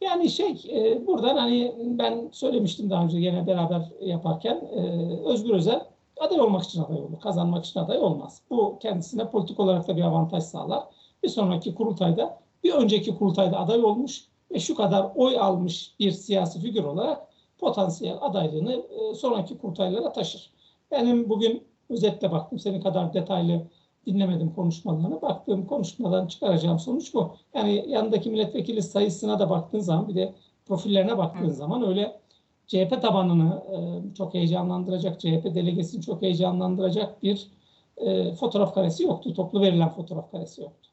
Yani 0.00 0.30
şey 0.30 0.62
e, 0.70 1.06
buradan 1.06 1.36
hani 1.36 1.74
ben 1.78 2.28
söylemiştim 2.32 2.90
daha 2.90 3.04
önce 3.04 3.18
yine 3.18 3.46
beraber 3.46 3.82
yaparken 4.00 4.56
e, 4.72 4.80
Özgür 5.24 5.54
Özel 5.54 5.86
aday 6.20 6.40
olmak 6.40 6.64
için 6.64 6.82
aday 6.82 6.96
olur. 6.96 7.20
Kazanmak 7.20 7.64
için 7.64 7.80
aday 7.80 7.98
olmaz. 7.98 8.42
Bu 8.50 8.78
kendisine 8.82 9.30
politik 9.30 9.60
olarak 9.60 9.88
da 9.88 9.96
bir 9.96 10.02
avantaj 10.02 10.42
sağlar. 10.42 10.84
Bir 11.22 11.28
sonraki 11.28 11.74
kurultayda 11.74 12.40
bir 12.64 12.72
önceki 12.72 13.18
kurultayda 13.18 13.58
aday 13.58 13.84
olmuş 13.84 14.24
ve 14.50 14.58
şu 14.58 14.74
kadar 14.74 15.10
oy 15.14 15.38
almış 15.38 15.94
bir 15.98 16.10
siyasi 16.10 16.60
figür 16.60 16.84
olarak 16.84 17.28
potansiyel 17.58 18.18
adaylığını 18.20 18.72
e, 18.72 19.14
sonraki 19.14 19.58
kurultaylara 19.58 20.12
taşır. 20.12 20.50
Benim 20.90 21.28
bugün 21.28 21.64
özetle 21.88 22.32
baktım 22.32 22.58
senin 22.58 22.80
kadar 22.80 23.14
detaylı 23.14 23.62
dinlemedim 24.08 24.52
konuşmalarını. 24.54 25.22
Baktığım 25.22 25.66
konuşmadan 25.66 26.26
çıkaracağım 26.26 26.78
sonuç 26.78 27.14
bu. 27.14 27.36
Yani 27.54 27.84
yanındaki 27.88 28.30
milletvekili 28.30 28.82
sayısına 28.82 29.38
da 29.38 29.50
baktığın 29.50 29.80
zaman 29.80 30.08
bir 30.08 30.14
de 30.14 30.34
profillerine 30.66 31.18
baktığın 31.18 31.48
Hı. 31.48 31.54
zaman 31.54 31.88
öyle 31.88 32.18
CHP 32.66 33.02
tabanını 33.02 33.62
e, 33.72 34.14
çok 34.14 34.34
heyecanlandıracak, 34.34 35.20
CHP 35.20 35.44
delegesini 35.54 36.02
çok 36.02 36.22
heyecanlandıracak 36.22 37.22
bir 37.22 37.48
e, 37.96 38.34
fotoğraf 38.34 38.74
karesi 38.74 39.02
yoktu. 39.02 39.34
Toplu 39.34 39.60
verilen 39.60 39.88
fotoğraf 39.88 40.30
karesi 40.30 40.62
yoktu. 40.62 40.90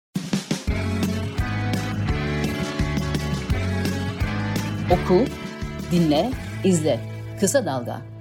Oku, 4.91 5.25
dinle, 5.91 6.31
izle. 6.63 6.99
Kısa 7.39 7.65
Dalga 7.65 8.14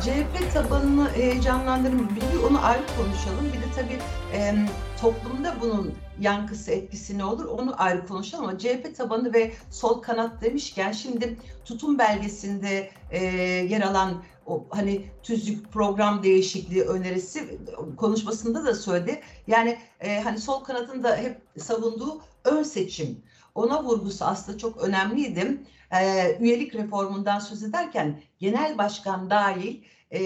CHP 0.00 0.52
tabanını 0.54 1.10
heyecanlandırın. 1.10 2.08
Bir 2.16 2.42
onu 2.50 2.66
ayrı 2.66 2.82
konuşalım. 2.96 3.52
Bir 3.52 3.60
de 3.60 3.72
tabii 3.76 3.98
e, 4.32 4.54
toplumda 5.00 5.54
bunun 5.60 5.94
yankısı 6.20 6.70
etkisi 6.70 7.18
ne 7.18 7.24
olur 7.24 7.44
onu 7.44 7.74
ayrı 7.82 8.06
konuşalım 8.06 8.44
ama 8.44 8.58
CHP 8.58 8.96
tabanı 8.96 9.32
ve 9.32 9.52
sol 9.70 10.02
kanat 10.02 10.42
demişken 10.42 10.92
şimdi 10.92 11.36
tutum 11.64 11.98
belgesinde 11.98 12.90
e, 13.10 13.24
yer 13.70 13.80
alan 13.80 14.22
o 14.46 14.66
hani 14.70 15.04
tüzük 15.22 15.72
program 15.72 16.22
değişikliği 16.22 16.82
önerisi 16.82 17.58
konuşmasında 17.96 18.64
da 18.64 18.74
söyledi. 18.74 19.20
Yani 19.46 19.78
e, 20.00 20.20
hani 20.20 20.38
sol 20.38 20.64
kanatın 20.64 21.02
da 21.02 21.16
hep 21.16 21.40
savunduğu 21.58 22.20
ön 22.44 22.62
seçim 22.62 23.22
ona 23.54 23.84
vurgusu 23.84 24.24
aslında 24.24 24.58
çok 24.58 24.82
önemliydi. 24.82 25.62
E, 26.00 26.36
üyelik 26.40 26.74
reformundan 26.74 27.38
söz 27.38 27.62
ederken 27.62 28.20
genel 28.38 28.78
başkan 28.78 29.30
dahil 29.30 29.82
e, 30.12 30.20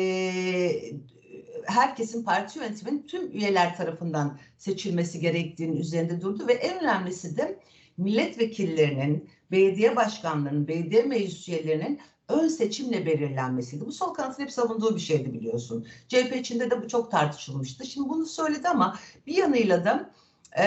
herkesin 1.64 2.24
parti 2.24 2.58
yönetiminin 2.58 3.06
tüm 3.06 3.30
üyeler 3.32 3.76
tarafından 3.76 4.38
seçilmesi 4.58 5.20
gerektiğinin 5.20 5.76
üzerinde 5.76 6.20
durdu 6.20 6.48
ve 6.48 6.52
en 6.52 6.80
önemlisi 6.80 7.36
de 7.36 7.58
milletvekillerinin, 7.96 9.30
belediye 9.50 9.96
başkanlarının, 9.96 10.68
belediye 10.68 11.02
meclis 11.02 11.48
üyelerinin 11.48 12.00
ön 12.28 12.48
seçimle 12.48 13.06
belirlenmesiydi. 13.06 13.86
Bu 13.86 13.92
sol 13.92 14.14
kanatın 14.14 14.42
hep 14.42 14.52
savunduğu 14.52 14.96
bir 14.96 15.00
şeydi 15.00 15.34
biliyorsun. 15.34 15.86
CHP 16.08 16.36
içinde 16.36 16.70
de 16.70 16.82
bu 16.82 16.88
çok 16.88 17.10
tartışılmıştı. 17.10 17.86
Şimdi 17.86 18.08
bunu 18.08 18.26
söyledi 18.26 18.68
ama 18.68 18.98
bir 19.26 19.34
yanıyla 19.36 19.84
da 19.84 20.10
e, 20.58 20.64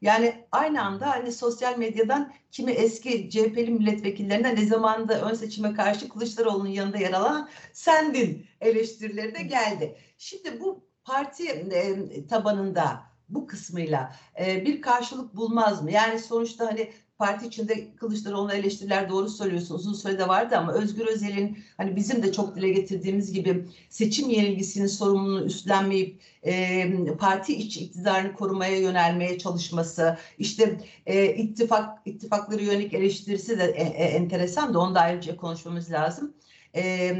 yani 0.00 0.46
aynı 0.52 0.82
anda 0.82 1.10
hani 1.10 1.32
sosyal 1.32 1.78
medyadan 1.78 2.32
kimi 2.50 2.72
eski 2.72 3.30
CHP'li 3.30 3.70
milletvekillerinden 3.70 4.56
ne 4.56 4.66
zamanında 4.66 5.30
ön 5.30 5.34
seçime 5.34 5.74
karşı 5.74 6.08
Kılıçdaroğlu'nun 6.08 6.68
yanında 6.68 6.98
yer 6.98 7.12
alan 7.12 7.48
sendin 7.72 8.46
eleştirileri 8.60 9.34
de 9.34 9.42
geldi. 9.42 9.98
Şimdi 10.18 10.60
bu 10.60 10.86
parti 11.04 11.48
e, 11.48 12.26
tabanında 12.26 13.02
bu 13.28 13.46
kısmıyla 13.46 14.16
e, 14.40 14.64
bir 14.64 14.82
karşılık 14.82 15.36
bulmaz 15.36 15.82
mı? 15.82 15.90
Yani 15.92 16.18
sonuçta 16.18 16.66
hani 16.66 16.92
parti 17.18 17.46
içinde 17.46 17.94
Kılıçdaroğlu'na 17.96 18.54
eleştiriler 18.54 19.08
doğru 19.08 19.28
söylüyorsun 19.28 19.74
uzun 19.74 19.92
sürede 19.92 20.28
vardı 20.28 20.56
ama 20.56 20.72
Özgür 20.72 21.06
Özel'in 21.06 21.58
hani 21.76 21.96
bizim 21.96 22.22
de 22.22 22.32
çok 22.32 22.56
dile 22.56 22.70
getirdiğimiz 22.70 23.32
gibi 23.32 23.64
seçim 23.90 24.30
yenilgisinin 24.30 24.86
sorumluluğunu 24.86 25.44
üstlenmeyip 25.44 26.20
e, 26.46 27.06
parti 27.18 27.56
iç 27.56 27.76
iktidarını 27.76 28.32
korumaya 28.34 28.78
yönelmeye 28.78 29.38
çalışması 29.38 30.18
işte 30.38 30.80
e, 31.06 31.34
ittifak 31.34 31.98
ittifakları 32.04 32.64
yönelik 32.64 32.94
eleştirisi 32.94 33.58
de 33.58 33.64
e, 33.64 33.82
e, 33.82 34.04
enteresan 34.04 34.74
da 34.74 34.78
onu 34.78 34.94
da 34.94 35.00
ayrıca 35.00 35.36
konuşmamız 35.36 35.92
lazım. 35.92 36.34
E, 36.74 37.12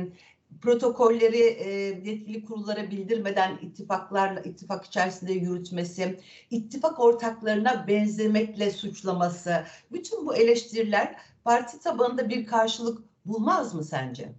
protokolleri 0.61 1.43
e, 1.43 1.71
yetkili 2.11 2.45
kurullara 2.45 2.91
bildirmeden 2.91 3.59
ittifaklarla 3.63 4.41
ittifak 4.41 4.85
içerisinde 4.85 5.33
yürütmesi, 5.33 6.21
ittifak 6.51 7.01
ortaklarına 7.01 7.89
benzemekle 7.89 8.71
suçlaması, 8.71 9.65
bütün 9.93 10.27
bu 10.27 10.37
eleştiriler 10.37 11.17
parti 11.45 11.81
tabanında 11.81 12.29
bir 12.29 12.47
karşılık 12.47 13.03
bulmaz 13.25 13.75
mı 13.75 13.85
sence? 13.85 14.33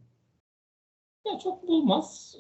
Ya 1.26 1.40
çok 1.40 1.68
bulmaz. 1.68 2.38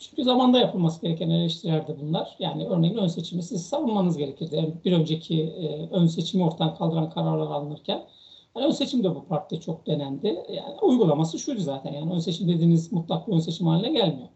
Çünkü 0.00 0.24
zamanda 0.24 0.58
yapılması 0.58 1.02
gereken 1.02 1.30
eleştiriler 1.30 1.88
de 1.88 2.00
bunlar. 2.00 2.36
Yani 2.38 2.68
örneğin 2.68 2.96
ön 2.96 3.06
seçimi 3.06 3.42
siz 3.42 3.66
savunmanız 3.66 4.16
gerekirdi. 4.16 4.56
Yani 4.56 4.74
bir 4.84 4.92
önceki 4.92 5.52
ön 5.90 6.06
seçimi 6.06 6.44
ortadan 6.44 6.76
kaldıran 6.76 7.10
kararlar 7.10 7.50
alınırken 7.50 8.06
yani 8.60 8.68
ön 8.68 8.72
seçim 8.72 9.04
de 9.04 9.14
bu 9.14 9.24
partide 9.26 9.60
çok 9.60 9.86
denendi. 9.86 10.26
Yani 10.48 10.74
uygulaması 10.82 11.38
şuydu 11.38 11.60
zaten. 11.60 11.92
Yani 11.92 12.12
ön 12.12 12.18
seçim 12.18 12.48
dediğiniz 12.48 12.92
mutlak 12.92 13.28
bir 13.28 13.32
ön 13.32 13.38
seçim 13.38 13.66
haline 13.66 13.92
gelmiyor. 13.92 14.28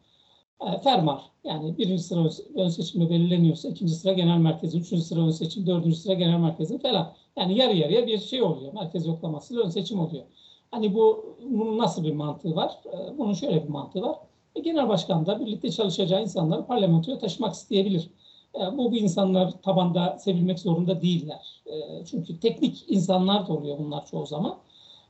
e, 0.66 0.78
fermar. 0.78 1.22
Yani 1.44 1.78
birinci 1.78 2.02
sıra 2.02 2.28
ön 2.56 2.68
seçimde 2.68 3.10
belirleniyorsa 3.10 3.68
ikinci 3.68 3.94
sıra 3.94 4.12
genel 4.12 4.38
merkezi, 4.38 4.78
üçüncü 4.78 5.02
sıra 5.02 5.20
ön 5.20 5.30
seçim, 5.30 5.66
dördüncü 5.66 5.96
sıra 5.96 6.14
genel 6.14 6.38
merkezi 6.38 6.78
falan. 6.78 7.14
Yani 7.36 7.58
yarı 7.58 7.76
yarıya 7.76 8.06
bir 8.06 8.18
şey 8.18 8.42
oluyor. 8.42 8.72
Merkez 8.74 9.06
yoklaması 9.06 9.60
ön 9.64 9.68
seçim 9.70 10.00
oluyor. 10.00 10.24
Hani 10.70 10.94
bu 10.94 11.36
bunun 11.50 11.78
nasıl 11.78 12.04
bir 12.04 12.12
mantığı 12.12 12.56
var? 12.56 12.72
E, 12.86 13.18
bunun 13.18 13.32
şöyle 13.34 13.64
bir 13.64 13.68
mantığı 13.68 14.02
var. 14.02 14.18
E, 14.56 14.60
genel 14.60 14.88
başkan 14.88 15.26
da 15.26 15.40
birlikte 15.40 15.70
çalışacağı 15.70 16.22
insanları 16.22 16.66
parlamentoya 16.66 17.18
taşımak 17.18 17.54
isteyebilir. 17.54 18.10
E, 18.54 18.78
bu 18.78 18.92
bu 18.92 18.96
insanlar 18.96 19.62
tabanda 19.62 20.18
sevilmek 20.18 20.58
zorunda 20.58 21.02
değiller. 21.02 21.62
E, 21.66 22.04
çünkü 22.04 22.40
teknik 22.40 22.84
insanlar 22.88 23.48
da 23.48 23.52
oluyor 23.52 23.78
bunlar 23.78 24.06
çoğu 24.06 24.26
zaman. 24.26 24.56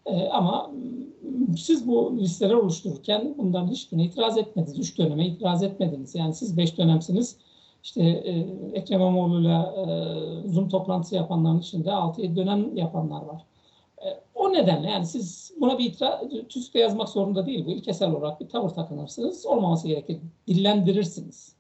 E, 0.07 0.29
ama 0.29 0.71
siz 1.57 1.89
bu 1.89 2.17
listeler 2.19 2.55
oluştururken 2.55 3.35
bundan 3.39 3.69
hiçbirine 3.69 4.05
itiraz 4.05 4.39
etmediniz. 4.39 4.79
Üç 4.79 4.99
döneme 4.99 5.27
itiraz 5.27 5.63
etmediniz. 5.63 6.15
Yani 6.15 6.35
siz 6.35 6.57
beş 6.57 6.79
dönemsiniz. 6.79 7.37
İşte 7.83 8.03
Ekrem 8.75 9.01
İmamoğlu'yla 9.01 9.75
Zoom 10.47 10.69
toplantısı 10.69 11.15
yapanların 11.15 11.61
içinde 11.61 11.93
altı 11.93 12.23
yedi 12.23 12.37
dönem 12.37 12.77
yapanlar 12.77 13.23
var. 13.23 13.43
O 14.35 14.53
nedenle 14.53 14.91
yani 14.91 15.07
siz 15.07 15.53
buna 15.61 15.79
bir 15.79 15.85
itiraz, 15.85 16.21
tüzükte 16.49 16.79
yazmak 16.79 17.09
zorunda 17.09 17.47
değil 17.47 17.67
bu. 17.67 17.71
İlkesel 17.71 18.11
olarak 18.11 18.41
bir 18.41 18.49
tavır 18.49 18.71
takınırsınız. 18.71 19.47
Olmaması 19.47 19.89
gerekir. 19.89 20.19
Dillendirirsiniz. 20.47 21.57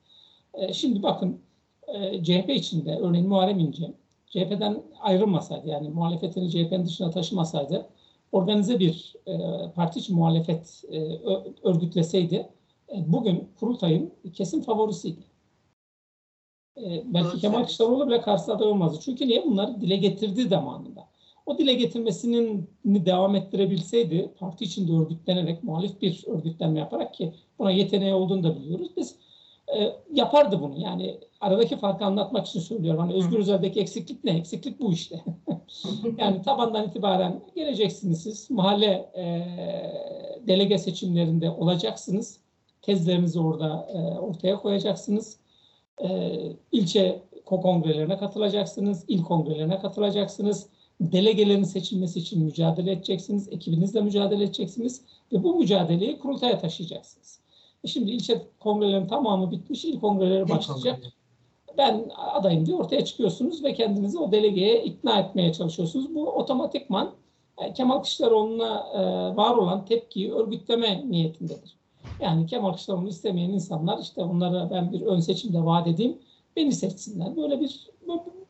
Şimdi 0.72 1.02
bakın 1.02 1.40
e, 1.88 2.24
CHP 2.24 2.50
içinde 2.50 2.98
örneğin 2.98 3.28
Muharrem 3.28 3.58
İnce 3.58 3.92
CHP'den 4.26 4.82
ayrılmasaydı 5.00 5.68
yani 5.68 5.88
muhalefetini 5.88 6.50
CHP'nin 6.50 6.86
dışına 6.86 7.10
taşımasaydı 7.10 7.86
organize 8.32 8.78
bir 8.78 9.14
e, 9.26 9.34
parti 9.74 9.98
için 9.98 10.16
muhalefet 10.16 10.84
e, 10.92 10.98
örgütleseydi 11.62 12.48
e, 12.92 13.12
bugün 13.12 13.48
kurultayın 13.60 14.12
kesin 14.32 14.62
favorisiydi. 14.62 15.20
E, 16.76 17.02
belki 17.04 17.32
Doğru 17.32 17.38
Kemal 17.38 17.58
Kılıçdaroğlu 17.58 18.06
bile 18.08 18.20
karşı 18.20 18.52
aday 18.52 18.68
olmazdı. 18.68 19.00
Çünkü 19.04 19.28
niye? 19.28 19.44
Bunları 19.44 19.80
dile 19.80 19.96
getirdi 19.96 20.48
zamanında. 20.48 21.08
O 21.46 21.58
dile 21.58 21.74
getirmesinin 21.74 22.70
devam 22.84 23.34
ettirebilseydi 23.36 24.32
parti 24.38 24.64
içinde 24.64 24.92
örgütlenerek 24.92 25.64
muhalif 25.64 26.02
bir 26.02 26.24
örgütlenme 26.26 26.78
yaparak 26.78 27.14
ki 27.14 27.34
buna 27.58 27.70
yeteneği 27.70 28.14
olduğunu 28.14 28.42
da 28.42 28.56
biliyoruz. 28.56 28.88
Biz 28.96 29.16
e, 29.68 29.92
yapardı 30.12 30.60
bunu. 30.60 30.78
Yani 30.78 31.20
aradaki 31.40 31.76
farkı 31.76 32.04
anlatmak 32.04 32.46
için 32.46 32.60
söylüyorum. 32.60 33.00
Hani 33.00 33.14
Özgür 33.14 33.38
Özel'deki 33.38 33.80
eksiklik 33.80 34.24
ne? 34.24 34.30
Eksiklik 34.30 34.80
bu 34.80 34.92
işte. 34.92 35.24
yani 36.18 36.42
tabandan 36.42 36.88
itibaren 36.88 37.40
geleceksiniz 37.56 38.22
siz. 38.22 38.50
Mahalle 38.50 39.10
e, 39.16 39.24
delege 40.46 40.78
seçimlerinde 40.78 41.50
olacaksınız. 41.50 42.40
Tezlerinizi 42.82 43.40
orada 43.40 43.88
e, 43.94 44.18
ortaya 44.18 44.56
koyacaksınız. 44.56 45.36
E, 46.04 46.38
ilçe 46.72 47.22
kongrelerine 47.44 48.18
katılacaksınız. 48.18 49.04
il 49.08 49.22
kongrelerine 49.22 49.78
katılacaksınız. 49.78 50.66
Delegelerin 51.00 51.64
seçilmesi 51.64 52.18
için 52.18 52.44
mücadele 52.44 52.92
edeceksiniz. 52.92 53.48
Ekibinizle 53.48 54.00
mücadele 54.00 54.44
edeceksiniz. 54.44 55.02
Ve 55.32 55.42
bu 55.42 55.56
mücadeleyi 55.56 56.18
kurultaya 56.18 56.58
taşıyacaksınız. 56.58 57.43
E 57.84 57.86
şimdi 57.86 58.10
ilçe 58.10 58.42
kongrelerin 58.60 59.06
tamamı 59.06 59.50
bitmiş. 59.50 59.84
il 59.84 60.00
kongreleri 60.00 60.48
başlayacak. 60.48 61.00
Ben 61.78 62.10
adayım 62.16 62.66
diye 62.66 62.76
ortaya 62.76 63.04
çıkıyorsunuz 63.04 63.64
ve 63.64 63.74
kendinizi 63.74 64.18
o 64.18 64.32
delegeye 64.32 64.84
ikna 64.84 65.20
etmeye 65.20 65.52
çalışıyorsunuz. 65.52 66.14
Bu 66.14 66.30
otomatikman 66.30 67.10
e, 67.58 67.72
Kemal 67.72 67.94
Kılıçdaroğlu'na 67.94 68.86
e, 68.94 69.00
var 69.36 69.56
olan 69.56 69.84
tepkiyi 69.84 70.32
örgütleme 70.32 71.10
niyetindedir. 71.10 71.76
Yani 72.20 72.46
Kemal 72.46 72.68
Kılıçdaroğlu'nu 72.68 73.08
istemeyen 73.08 73.50
insanlar 73.50 73.98
işte 73.98 74.24
onlara 74.24 74.70
ben 74.70 74.92
bir 74.92 75.00
ön 75.00 75.20
seçimde 75.20 75.64
vaat 75.64 75.86
edeyim, 75.86 76.18
beni 76.56 76.72
seçsinler. 76.72 77.36
Böyle 77.36 77.60
bir 77.60 77.90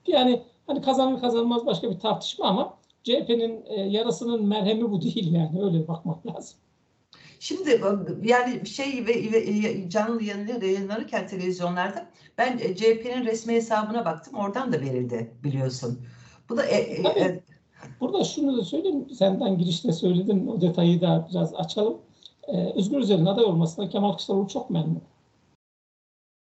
yani 0.06 0.42
hani 0.66 0.82
kazanır 0.82 1.20
kazanmaz 1.20 1.66
başka 1.66 1.90
bir 1.90 1.98
tartışma 1.98 2.46
ama 2.46 2.74
CHP'nin 3.02 3.64
yarasının 3.90 4.44
merhemi 4.44 4.90
bu 4.90 5.02
değil 5.02 5.32
yani 5.32 5.62
öyle 5.62 5.88
bakmak 5.88 6.26
lazım. 6.26 6.58
Şimdi 7.40 7.80
yani 8.22 8.66
şey 8.66 9.06
ve, 9.06 9.32
ve 9.32 9.90
canlı 9.90 10.22
yayınlanırken 10.22 11.26
televizyonlarda 11.26 12.06
ben 12.38 12.58
e, 12.58 12.76
CHP'nin 12.76 13.24
resmi 13.24 13.54
hesabına 13.54 14.04
baktım. 14.04 14.34
Oradan 14.34 14.72
da 14.72 14.80
verildi 14.80 15.30
biliyorsun. 15.44 16.00
Bu 16.48 16.56
da 16.56 16.66
e, 16.66 16.76
e, 16.76 17.24
e, 17.24 17.42
Burada 18.00 18.24
şunu 18.24 18.58
da 18.58 18.64
söyleyeyim. 18.64 19.10
Senden 19.10 19.58
girişte 19.58 19.92
söyledin. 19.92 20.46
O 20.46 20.60
detayı 20.60 21.00
da 21.00 21.28
biraz 21.30 21.54
açalım. 21.54 21.98
Ee, 22.48 22.72
Özgür 22.74 22.98
Özel'in 22.98 23.26
aday 23.26 23.44
olmasına 23.44 23.88
Kemal 23.88 24.12
Kılıçdaroğlu 24.12 24.48
çok 24.48 24.70
memnun. 24.70 25.02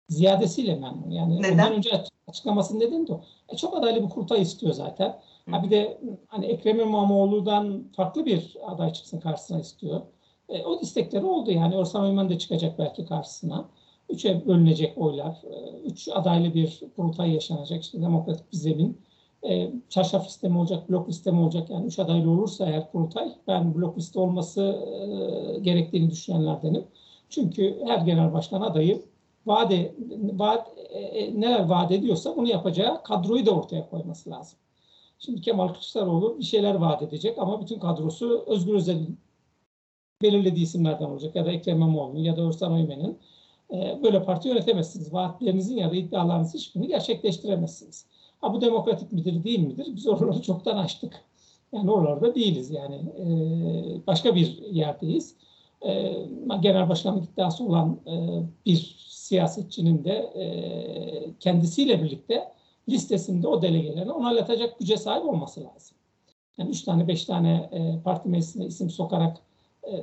Ziyadesiyle 0.10 0.76
memnun. 0.76 1.10
Yani 1.12 1.42
Neden? 1.42 1.54
ondan 1.54 1.74
önce 1.74 2.04
açıklamasının 2.28 2.80
nedeni 2.80 3.08
de 3.08 3.14
o. 3.14 3.22
E, 3.50 3.58
çok 3.58 3.78
adaylı 3.78 4.04
bir 4.04 4.10
kurtay 4.10 4.42
istiyor 4.42 4.74
zaten. 4.74 5.20
Ha 5.52 5.64
bir 5.64 5.72
de 5.72 6.02
hani 6.28 6.46
Ekrem 6.46 6.80
İmamoğlu'dan 6.80 7.84
farklı 7.96 8.26
bir 8.26 8.58
aday 8.66 8.94
çıksın 8.94 9.20
karşısına 9.20 9.60
istiyor. 9.60 10.02
E, 10.50 10.64
o 10.64 10.80
istekleri 10.82 11.26
oldu 11.26 11.52
yani. 11.52 11.76
Orsan 11.76 12.04
Oyman 12.04 12.30
da 12.30 12.40
çıkacak 12.40 12.80
belki 12.80 13.06
karşısına. 13.06 13.70
Üçe 14.10 14.48
bölünecek 14.48 14.98
oylar. 14.98 15.42
E, 15.44 15.80
üç 15.80 16.08
adaylı 16.08 16.54
bir 16.54 16.82
kurultay 16.96 17.34
yaşanacak. 17.34 17.84
İşte 17.84 18.02
demokratik 18.02 18.52
bir 18.52 18.58
zemin. 18.58 19.02
E, 19.50 19.72
çarşaf 19.90 20.28
sistemi 20.28 20.58
olacak, 20.58 20.90
blok 20.90 21.08
sistemi 21.08 21.40
olacak. 21.40 21.70
Yani 21.70 21.86
üç 21.86 22.00
adaylı 22.00 22.32
olursa 22.32 22.66
eğer 22.66 22.92
kurultay 22.92 23.34
ben 23.48 23.76
blok 23.76 23.98
liste 23.98 24.20
olması 24.20 24.62
e, 24.64 25.60
gerektiğini 25.60 26.12
düşünenlerdenim. 26.12 26.84
Çünkü 27.30 27.80
her 27.86 27.98
genel 27.98 28.34
başkan 28.34 28.62
adayı 28.62 29.02
vaade, 29.46 29.96
vaat, 30.34 30.68
e, 30.90 31.00
e, 31.00 31.42
neler 31.42 31.66
vaat 31.66 31.92
ediyorsa 31.92 32.36
bunu 32.38 32.48
yapacağı 32.48 33.04
kadroyu 33.04 33.46
da 33.46 33.52
ortaya 33.52 33.90
koyması 33.90 34.30
lazım. 34.30 34.60
Şimdi 35.20 35.42
Kemal 35.42 35.68
Kılıçdaroğlu 35.68 36.40
bir 36.40 36.44
şeyler 36.44 36.76
vaat 36.76 37.02
edecek 37.02 37.38
ama 37.38 37.62
bütün 37.62 37.80
kadrosu 37.80 38.44
Özgür 38.48 38.74
Özel'in 38.74 39.20
belirlediği 40.22 40.64
isimlerden 40.64 41.06
olacak 41.06 41.36
ya 41.36 41.46
da 41.46 41.52
Ekrem 41.52 41.78
İmamoğlu'nun 41.78 42.20
ya 42.20 42.38
da 42.38 42.42
Özlem 42.42 42.74
Öymen'in 42.74 43.18
e, 43.74 44.04
böyle 44.04 44.24
parti 44.24 44.48
yönetemezsiniz. 44.48 45.14
Vaatlerinizin 45.14 45.78
ya 45.78 45.92
da 45.92 45.96
iddialarınızın 45.96 46.58
hiçbirini 46.58 46.88
gerçekleştiremezsiniz. 46.88 48.06
Ha 48.42 48.54
bu 48.54 48.62
demokratik 48.62 49.12
midir 49.12 49.44
değil 49.44 49.60
midir? 49.60 49.88
Biz 49.96 50.08
oraları 50.08 50.42
çoktan 50.42 50.78
açtık. 50.78 51.24
Yani 51.72 51.92
oralarda 51.92 52.36
değiliz 52.36 52.72
yani 52.72 52.96
e, 52.96 53.28
başka 54.08 54.36
bir 54.36 54.62
yerdeyiz. 54.72 55.36
E, 55.86 56.16
genel 56.60 56.90
başkanlık 56.90 57.30
iddiası 57.30 57.64
olan 57.64 58.00
e, 58.08 58.44
bir 58.66 58.98
siyasetçinin 59.08 60.04
de 60.04 60.14
e, 60.14 60.46
kendisiyle 61.40 62.04
birlikte 62.04 62.52
listesinde 62.90 63.48
o 63.48 63.62
delegelerini 63.62 64.12
onaylatacak 64.12 64.80
güce 64.80 64.98
sahip 64.98 65.26
olması 65.26 65.64
lazım. 65.64 65.98
Yani 66.58 66.70
üç 66.70 66.82
tane 66.82 67.08
beş 67.08 67.26
tane 67.26 67.70
e, 67.72 68.04
parti 68.04 68.30
meclisine 68.30 68.66
isim 68.66 68.90
sokarak 68.90 69.47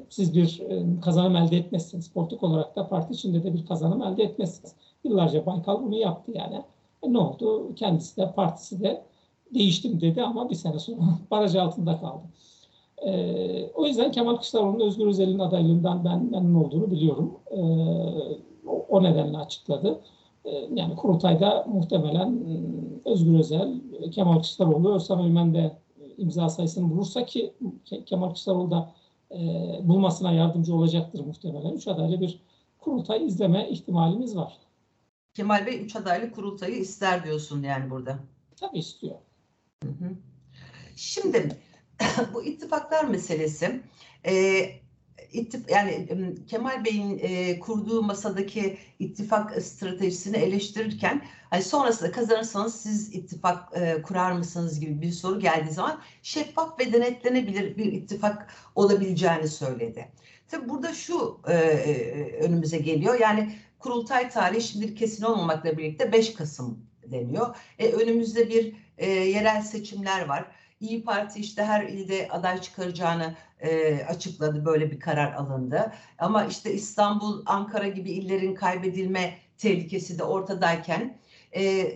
siz 0.08 0.34
bir 0.34 0.62
e, 0.68 1.00
kazanım 1.00 1.36
elde 1.36 1.56
etmezsiniz. 1.56 2.08
Politik 2.08 2.42
olarak 2.42 2.76
da 2.76 2.88
parti 2.88 3.14
içinde 3.14 3.44
de 3.44 3.54
bir 3.54 3.66
kazanım 3.66 4.02
elde 4.02 4.22
etmezsiniz. 4.22 4.74
Yıllarca 5.04 5.46
Baykal 5.46 5.82
bunu 5.82 5.96
yaptı 5.96 6.32
yani. 6.34 6.62
E 7.02 7.12
ne 7.12 7.18
oldu? 7.18 7.74
Kendisi 7.74 8.16
de 8.16 8.32
partisi 8.32 8.80
de 8.80 9.02
değiştim 9.54 10.00
dedi 10.00 10.22
ama 10.22 10.50
bir 10.50 10.54
sene 10.54 10.78
sonra 10.78 11.02
baraj 11.30 11.56
altında 11.56 12.00
kaldı. 12.00 12.22
E, 13.06 13.70
o 13.74 13.86
yüzden 13.86 14.12
Kemal 14.12 14.34
Kılıçdaroğlu'nun 14.34 14.86
Özgür 14.86 15.06
Özel'in 15.06 15.38
adaylığından 15.38 16.04
ben 16.04 16.30
memnun 16.30 16.64
olduğunu 16.64 16.90
biliyorum. 16.90 17.38
E, 17.50 17.60
o, 18.88 19.02
nedenle 19.02 19.38
açıkladı. 19.38 20.00
E, 20.44 20.50
yani 20.74 20.96
kurultayda 20.96 21.64
muhtemelen 21.68 22.28
e, 22.28 22.52
Özgür 23.10 23.38
Özel, 23.38 23.80
Kemal 24.10 24.32
Kılıçdaroğlu, 24.32 24.94
Özlem 24.94 25.18
Ömen 25.18 25.54
de 25.54 25.76
imza 26.18 26.48
sayısını 26.48 26.90
bulursa 26.90 27.26
ki 27.26 27.52
Kemal 28.06 28.26
Kılıçdaroğlu 28.26 28.70
da 28.70 28.90
e, 29.30 29.38
bulmasına 29.88 30.32
yardımcı 30.32 30.74
olacaktır 30.74 31.20
muhtemelen. 31.20 31.72
Üç 31.72 31.88
adaylı 31.88 32.20
bir 32.20 32.40
kurultay 32.78 33.26
izleme 33.26 33.68
ihtimalimiz 33.68 34.36
var. 34.36 34.58
Kemal 35.34 35.66
Bey 35.66 35.84
üç 35.84 35.96
adaylı 35.96 36.32
kurultayı 36.32 36.76
ister 36.76 37.24
diyorsun 37.24 37.62
yani 37.62 37.90
burada. 37.90 38.18
Tabii 38.56 38.78
istiyor. 38.78 39.16
Hı 39.82 39.88
hı. 39.88 40.10
Şimdi 40.96 41.56
bu 42.34 42.44
ittifaklar 42.44 43.04
meselesi 43.04 43.80
e, 44.26 44.32
yani 45.68 46.06
Kemal 46.46 46.84
Bey'in 46.84 47.18
e, 47.22 47.58
kurduğu 47.58 48.02
masadaki 48.02 48.78
ittifak 48.98 49.62
stratejisini 49.62 50.36
eleştirirken 50.36 51.22
hani 51.50 51.62
sonrasında 51.62 52.12
kazanırsanız 52.12 52.74
siz 52.74 53.14
ittifak 53.14 53.76
e, 53.76 54.02
kurar 54.02 54.32
mısınız 54.32 54.80
gibi 54.80 55.02
bir 55.02 55.10
soru 55.10 55.40
geldiği 55.40 55.72
zaman 55.72 56.00
şeffaf 56.22 56.80
ve 56.80 56.92
denetlenebilir 56.92 57.76
bir 57.76 57.92
ittifak 57.92 58.52
olabileceğini 58.74 59.48
söyledi. 59.48 60.08
Tabi 60.48 60.68
burada 60.68 60.94
şu 60.94 61.40
e, 61.48 61.54
önümüze 62.40 62.78
geliyor 62.78 63.20
yani 63.20 63.52
kurultay 63.78 64.30
tarihi 64.30 64.62
şimdi 64.62 64.94
kesin 64.94 65.24
olmamakla 65.24 65.78
birlikte 65.78 66.12
5 66.12 66.34
Kasım 66.34 66.86
deniyor. 67.06 67.56
E, 67.78 67.92
önümüzde 67.92 68.48
bir 68.48 68.74
e, 68.98 69.10
yerel 69.10 69.62
seçimler 69.62 70.26
var. 70.26 70.44
İyi 70.80 71.04
Parti 71.04 71.40
işte 71.40 71.64
her 71.64 71.84
ilde 71.84 72.28
aday 72.30 72.60
çıkaracağını 72.60 73.34
e, 73.64 74.04
açıkladı 74.04 74.64
böyle 74.64 74.90
bir 74.90 75.00
karar 75.00 75.32
alındı. 75.32 75.92
Ama 76.18 76.44
işte 76.44 76.72
İstanbul, 76.72 77.42
Ankara 77.46 77.88
gibi 77.88 78.10
illerin 78.10 78.54
kaybedilme 78.54 79.38
tehlikesi 79.58 80.18
de 80.18 80.24
ortadayken 80.24 81.18
e, 81.56 81.92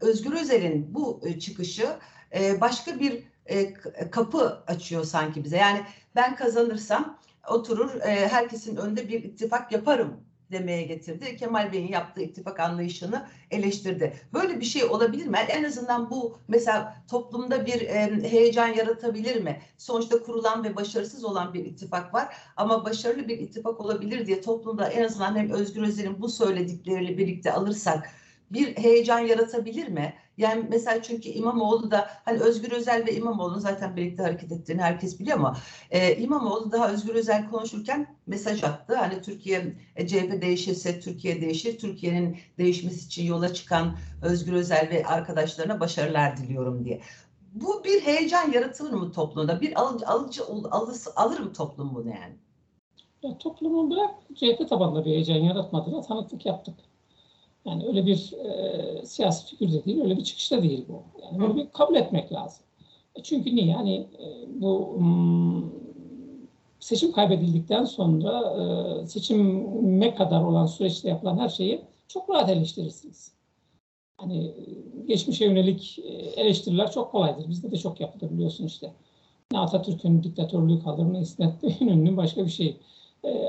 Özgür 0.00 0.32
Özel'in 0.32 0.94
bu 0.94 1.20
e, 1.24 1.38
çıkışı 1.38 1.98
e, 2.34 2.60
başka 2.60 3.00
bir 3.00 3.22
e, 3.46 3.74
kapı 4.10 4.64
açıyor 4.66 5.04
sanki 5.04 5.44
bize. 5.44 5.56
Yani 5.56 5.82
ben 6.16 6.36
kazanırsam 6.36 7.18
oturur 7.48 8.00
e, 8.00 8.28
herkesin 8.28 8.76
önünde 8.76 9.08
bir 9.08 9.24
ittifak 9.24 9.72
yaparım 9.72 10.25
demeye 10.52 10.82
getirdi. 10.82 11.36
Kemal 11.36 11.72
Bey'in 11.72 11.88
yaptığı 11.92 12.22
ittifak 12.22 12.60
anlayışını 12.60 13.26
eleştirdi. 13.50 14.16
Böyle 14.34 14.60
bir 14.60 14.64
şey 14.64 14.84
olabilir 14.84 15.26
mi? 15.26 15.38
En 15.48 15.64
azından 15.64 16.10
bu 16.10 16.38
mesela 16.48 16.96
toplumda 17.10 17.66
bir 17.66 17.80
e, 17.80 18.30
heyecan 18.30 18.68
yaratabilir 18.68 19.42
mi? 19.42 19.60
Sonuçta 19.78 20.22
kurulan 20.22 20.64
ve 20.64 20.76
başarısız 20.76 21.24
olan 21.24 21.54
bir 21.54 21.64
ittifak 21.64 22.14
var 22.14 22.36
ama 22.56 22.84
başarılı 22.84 23.28
bir 23.28 23.38
ittifak 23.38 23.80
olabilir 23.80 24.26
diye 24.26 24.40
toplumda 24.40 24.88
en 24.88 25.04
azından 25.04 25.36
hem 25.36 25.50
Özgür 25.50 25.82
Özel'in 25.82 26.20
bu 26.22 26.28
söyledikleriyle 26.28 27.18
birlikte 27.18 27.52
alırsak 27.52 28.10
bir 28.50 28.76
heyecan 28.76 29.18
yaratabilir 29.18 29.88
mi? 29.88 30.14
Yani 30.36 30.66
mesela 30.68 31.02
çünkü 31.02 31.28
İmamoğlu 31.28 31.90
da 31.90 32.08
hani 32.24 32.40
Özgür 32.40 32.72
Özel 32.72 33.06
ve 33.06 33.14
İmamoğlu'nun 33.14 33.58
zaten 33.58 33.96
birlikte 33.96 34.22
hareket 34.22 34.52
ettiğini 34.52 34.82
herkes 34.82 35.20
biliyor 35.20 35.38
ama 35.38 35.56
e, 35.90 36.16
İmamoğlu 36.16 36.72
daha 36.72 36.90
Özgür 36.90 37.14
Özel 37.14 37.50
konuşurken 37.50 38.16
mesaj 38.26 38.64
attı. 38.64 38.94
Hani 38.96 39.22
Türkiye 39.22 39.76
e, 39.96 40.06
CHP 40.06 40.42
değişirse 40.42 41.00
Türkiye 41.00 41.40
değişir. 41.40 41.78
Türkiye'nin 41.78 42.38
değişmesi 42.58 43.06
için 43.06 43.24
yola 43.26 43.54
çıkan 43.54 43.98
Özgür 44.22 44.52
Özel 44.52 44.90
ve 44.90 45.06
arkadaşlarına 45.06 45.80
başarılar 45.80 46.36
diliyorum 46.36 46.84
diye. 46.84 47.00
Bu 47.54 47.84
bir 47.84 48.00
heyecan 48.00 48.52
yaratılır 48.52 48.92
mı 48.92 49.12
toplumda? 49.12 49.60
Bir 49.60 49.80
alıcı, 49.80 50.06
alıcı 50.06 50.42
alısı, 50.70 51.10
alır 51.16 51.40
mı 51.40 51.52
toplum 51.52 51.94
bunu 51.94 52.08
yani? 52.08 52.36
Ya, 53.22 53.38
toplumun 53.38 53.90
bırak 53.90 54.14
CHP 54.34 54.68
tabanında 54.68 55.04
bir 55.04 55.10
heyecan 55.10 55.36
yaratmadığına 55.36 56.02
tanıklık 56.02 56.46
yaptık. 56.46 56.74
Yani 57.66 57.86
öyle 57.86 58.06
bir 58.06 58.32
e, 58.44 59.06
siyasi 59.06 59.46
figür 59.46 59.72
de 59.72 59.84
değil, 59.84 60.02
öyle 60.02 60.16
bir 60.16 60.24
çıkışta 60.24 60.62
değil 60.62 60.84
bu. 60.88 61.02
Yani 61.22 61.38
bunu 61.40 61.56
bir 61.56 61.70
kabul 61.70 61.94
etmek 61.94 62.32
lazım. 62.32 62.64
E 63.14 63.22
çünkü 63.22 63.56
niye? 63.56 63.66
Yani 63.66 63.94
e, 63.96 64.26
bu 64.60 64.98
m, 65.00 65.62
seçim 66.80 67.12
kaybedildikten 67.12 67.84
sonra 67.84 68.54
e, 69.02 69.06
seçime 69.06 70.14
kadar 70.14 70.42
olan 70.42 70.66
süreçte 70.66 71.08
yapılan 71.08 71.38
her 71.38 71.48
şeyi 71.48 71.80
çok 72.08 72.30
rahat 72.30 72.50
eleştirirsiniz. 72.50 73.32
Hani 74.18 74.54
geçmişe 75.08 75.44
yönelik 75.44 75.98
e, 75.98 76.12
eleştiriler 76.40 76.90
çok 76.90 77.12
kolaydır. 77.12 77.48
Bizde 77.48 77.70
de 77.70 77.76
çok 77.76 78.00
yapılır 78.00 78.30
biliyorsun 78.30 78.66
işte. 78.66 78.92
Ne 79.52 79.58
Atatürk'ün 79.58 80.22
diktatörlüğü 80.22 80.82
kalır 80.82 81.12
ne 81.12 81.20
İsmet 81.20 81.80
İnönü'nün 81.80 82.16
başka 82.16 82.44
bir 82.44 82.50
şey. 82.50 82.76
E, 83.24 83.48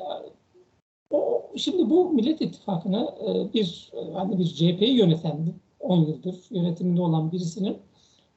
Şimdi 1.58 1.90
bu 1.90 2.10
Millet 2.10 2.42
İttifakı'nı 2.42 3.16
e, 3.28 3.54
bir 3.54 3.92
hani 4.14 4.40
bir 4.40 4.46
CHP'yi 4.46 4.98
yöneten 4.98 5.54
10 5.80 6.02
yıldır 6.02 6.46
yönetiminde 6.50 7.02
olan 7.02 7.32
birisinin 7.32 7.78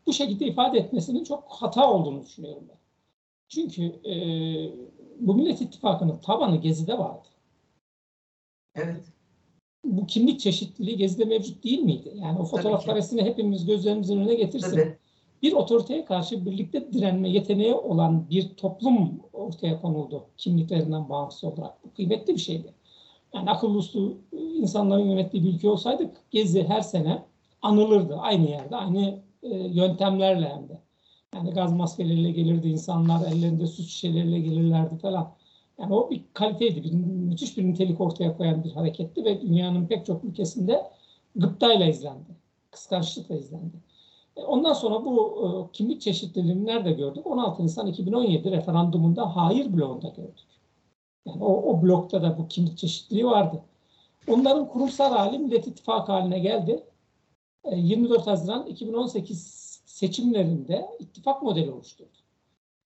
bu 0.06 0.12
şekilde 0.12 0.46
ifade 0.46 0.78
etmesinin 0.78 1.24
çok 1.24 1.44
hata 1.48 1.92
olduğunu 1.92 2.22
düşünüyorum 2.22 2.62
ben. 2.68 2.78
Çünkü 3.48 3.82
e, 3.82 4.14
bu 5.20 5.34
Millet 5.34 5.60
İttifakı'nın 5.60 6.16
tabanı 6.16 6.56
Gezi'de 6.56 6.98
vardı. 6.98 7.28
Evet. 8.74 9.04
Bu 9.84 10.06
kimlik 10.06 10.40
çeşitliliği 10.40 10.96
Gezi'de 10.96 11.24
mevcut 11.24 11.64
değil 11.64 11.80
miydi? 11.80 12.12
Yani 12.14 12.38
o 12.38 12.44
fotoğraf 12.44 12.86
karesini 12.86 13.22
hepimiz 13.22 13.66
gözlerimizin 13.66 14.20
önüne 14.20 14.34
getirsin. 14.34 14.70
Tabii. 14.70 14.96
Bir 15.42 15.52
otoriteye 15.52 16.04
karşı 16.04 16.46
birlikte 16.46 16.92
direnme 16.92 17.30
yeteneği 17.30 17.74
olan 17.74 18.30
bir 18.30 18.48
toplum 18.48 19.20
ortaya 19.32 19.80
konuldu 19.80 20.24
kimliklerinden 20.36 21.08
bağımsız 21.08 21.44
olarak. 21.44 21.84
Bu 21.84 21.94
kıymetli 21.94 22.34
bir 22.34 22.40
şeydi 22.40 22.74
yani 23.34 23.50
akıllı 23.50 23.78
uslu 23.78 24.14
insanların 24.32 25.04
yönettiği 25.04 25.44
bir 25.44 25.54
ülke 25.54 25.68
olsaydık 25.68 26.16
Gezi 26.30 26.68
her 26.68 26.80
sene 26.80 27.22
anılırdı. 27.62 28.16
Aynı 28.16 28.50
yerde, 28.50 28.76
aynı 28.76 29.18
e, 29.42 29.48
yöntemlerle 29.56 30.48
hem 30.48 30.68
de. 30.68 30.80
Yani 31.34 31.50
gaz 31.50 31.72
maskeleriyle 31.72 32.30
gelirdi 32.30 32.68
insanlar, 32.68 33.32
ellerinde 33.32 33.66
su 33.66 33.82
şişeleriyle 33.82 34.40
gelirlerdi 34.40 34.98
falan. 34.98 35.32
Yani 35.78 35.94
o 35.94 36.10
bir 36.10 36.22
kaliteydi, 36.34 36.84
bir, 36.84 36.92
müthiş 36.92 37.58
bir 37.58 37.64
nitelik 37.64 38.00
ortaya 38.00 38.36
koyan 38.36 38.64
bir 38.64 38.72
hareketti 38.72 39.24
ve 39.24 39.40
dünyanın 39.40 39.86
pek 39.86 40.06
çok 40.06 40.24
ülkesinde 40.24 40.90
gıptayla 41.36 41.86
izlendi, 41.86 42.30
kıskançlıkla 42.70 43.36
izlendi. 43.36 43.76
E, 44.36 44.42
ondan 44.42 44.72
sonra 44.72 45.04
bu 45.04 45.42
e, 45.44 45.72
kimlik 45.72 46.00
çeşitliliğini 46.00 46.66
nerede 46.66 46.92
gördük? 46.92 47.26
16 47.26 47.62
Nisan 47.62 47.86
2017 47.86 48.50
referandumunda 48.50 49.36
hayır 49.36 49.72
bloğunda 49.72 50.08
gördük. 50.08 50.49
Yani 51.26 51.44
o, 51.44 51.72
o 51.72 51.82
blokta 51.82 52.22
da 52.22 52.38
bu 52.38 52.48
kimlik 52.48 52.78
çeşitliliği 52.78 53.26
vardı. 53.26 53.62
Onların 54.28 54.68
kurumsal 54.68 55.12
hali 55.12 55.38
Millet 55.38 55.66
İttifakı 55.66 56.12
haline 56.12 56.38
geldi. 56.38 56.84
24 57.72 58.20
e, 58.20 58.30
Haziran 58.30 58.66
2018 58.66 59.82
seçimlerinde 59.86 60.88
ittifak 60.98 61.42
modeli 61.42 61.70
oluşturdu. 61.70 62.10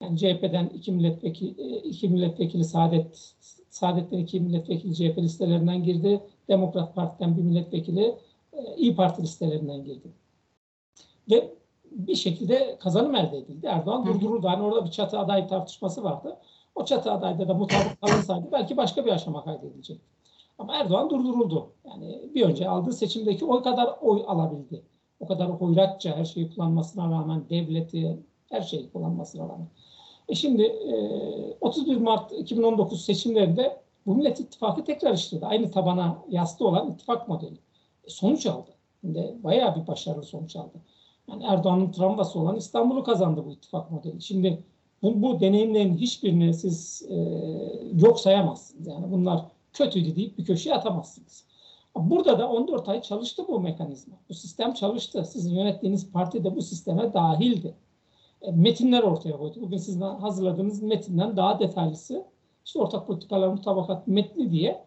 Yani 0.03 0.19
CHP'den 0.19 0.67
iki 0.67 0.93
milletvekili, 0.93 1.75
e, 1.75 1.79
iki 1.79 2.09
milletvekili 2.09 2.65
Saadet, 2.65 3.35
Saadet'ten 3.71 4.19
iki 4.19 4.41
milletvekili 4.41 4.95
CHP 4.95 5.19
listelerinden 5.19 5.83
girdi. 5.83 6.21
Demokrat 6.49 6.95
Parti'den 6.95 7.37
bir 7.37 7.43
milletvekili 7.43 8.15
e, 8.53 8.77
İyi 8.77 8.97
Parti 8.97 9.23
listelerinden 9.23 9.85
girdi. 9.85 10.09
Ve 11.31 11.55
bir 11.91 12.15
şekilde 12.15 12.77
kazanım 12.81 13.15
elde 13.15 13.39
edildi. 13.39 13.67
Erdoğan 13.67 14.07
durduruldu. 14.07 14.49
Hani 14.49 14.63
orada 14.63 14.85
bir 14.85 14.91
çatı 14.91 15.19
aday 15.19 15.49
tartışması 15.49 16.05
vardı. 16.05 16.37
O 16.75 16.85
çatı 16.85 17.13
adayda 17.13 17.49
da 17.49 17.55
mutabık 17.55 18.01
kalınsaydı 18.01 18.53
belki 18.53 18.77
başka 18.77 19.07
bir 19.07 19.13
aşama 19.13 19.45
kaydedilecek. 19.45 20.01
Ama 20.59 20.77
Erdoğan 20.77 21.11
durduruldu. 21.11 21.73
Yani 21.85 22.31
bir 22.35 22.43
önce 22.43 22.69
aldığı 22.69 22.93
seçimdeki 22.93 23.45
oy 23.45 23.63
kadar 23.63 23.95
oy 24.03 24.25
alabildi. 24.27 24.83
O 25.21 25.27
kadar 25.27 25.49
hoyratça 25.49 26.17
her 26.17 26.25
şeyi 26.25 26.51
kullanmasına 26.51 27.11
rağmen 27.11 27.45
devleti 27.51 28.19
her 28.51 28.61
şeyi 28.61 28.91
kullanmasına 28.93 29.43
rağmen. 29.43 29.69
E 30.29 30.35
şimdi 30.35 30.63
e, 30.63 31.57
31 31.61 31.97
Mart 31.97 32.33
2019 32.33 33.05
seçimlerinde 33.05 33.81
bu 34.07 34.15
Millet 34.15 34.41
İttifakı 34.41 34.85
tekrar 34.85 35.15
işledi. 35.15 35.47
Aynı 35.47 35.71
tabana 35.71 36.19
yastı 36.29 36.67
olan 36.67 36.91
ittifak 36.91 37.29
modeli. 37.29 37.59
E, 38.05 38.11
sonuç 38.11 38.47
aldı. 38.47 38.71
Şimdi 39.01 39.35
bayağı 39.45 39.77
bir 39.77 39.87
başarılı 39.87 40.23
sonuç 40.23 40.57
aldı. 40.57 40.75
Yani 41.29 41.45
Erdoğan'ın 41.45 41.93
travması 41.93 42.39
olan 42.39 42.57
İstanbul'u 42.57 43.05
kazandı 43.05 43.45
bu 43.47 43.53
ittifak 43.53 43.91
modeli. 43.91 44.23
Şimdi 44.23 44.65
bu, 45.05 45.23
bu 45.23 45.41
deneyimlerin 45.41 45.97
hiçbirini 45.97 46.55
siz 46.55 47.03
e, 47.11 47.17
yok 48.01 48.21
sayamazsınız. 48.21 48.87
Yani 48.87 49.13
bunlar 49.13 49.45
kötüydü 49.73 50.17
deyip 50.17 50.39
bir 50.39 50.45
köşeye 50.45 50.75
atamazsınız. 50.75 51.45
Burada 51.97 52.39
da 52.39 52.49
14 52.49 52.89
ay 52.89 53.03
çalıştı 53.03 53.45
bu 53.49 53.61
mekanizma. 53.61 54.15
Bu 54.29 54.35
sistem 54.35 54.75
çalıştı. 54.75 55.25
Sizin 55.25 55.55
yönettiğiniz 55.55 56.13
parti 56.13 56.45
de 56.45 56.57
bu 56.57 56.63
sisteme 56.63 57.13
dahildi. 57.13 57.75
E, 58.43 58.51
metinler 58.51 59.03
ortaya 59.03 59.37
koydu. 59.37 59.61
Bugün 59.61 59.77
sizin 59.77 60.01
hazırladığınız 60.01 60.83
metinden 60.83 61.37
daha 61.37 61.59
detaylısı 61.61 62.25
işte 62.65 62.79
ortak 62.79 63.07
politikalar 63.07 63.49
mutabakat 63.49 64.07
metni 64.07 64.51
diye 64.51 64.85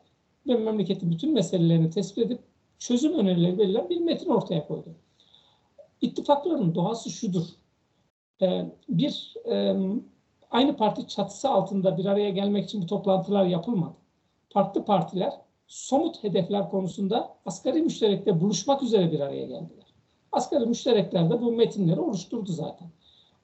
ve 0.47 0.55
memleketin 0.55 1.11
bütün 1.11 1.33
meselelerini 1.33 1.89
tespit 1.89 2.25
edip 2.25 2.39
çözüm 2.79 3.13
önerileri 3.13 3.57
verilen 3.57 3.89
bir 3.89 4.01
metin 4.01 4.29
ortaya 4.29 4.67
koydu. 4.67 4.89
İttifakların 6.01 6.75
doğası 6.75 7.09
şudur. 7.09 7.43
Ee, 8.41 8.65
bir 8.89 9.33
aynı 10.51 10.77
parti 10.77 11.07
çatısı 11.07 11.49
altında 11.49 11.97
bir 11.97 12.05
araya 12.05 12.29
gelmek 12.29 12.65
için 12.65 12.81
bu 12.81 12.85
toplantılar 12.85 13.45
yapılmadı. 13.45 13.95
Farklı 14.49 14.85
partiler 14.85 15.33
somut 15.67 16.23
hedefler 16.23 16.69
konusunda 16.69 17.35
asgari 17.45 17.81
müşterekte 17.81 18.41
buluşmak 18.41 18.83
üzere 18.83 19.11
bir 19.11 19.19
araya 19.19 19.45
geldiler. 19.45 19.85
Asgari 20.31 20.65
müşterekler 20.65 21.29
de 21.29 21.41
bu 21.41 21.51
metinleri 21.51 21.99
oluşturdu 21.99 22.51
zaten. 22.51 22.87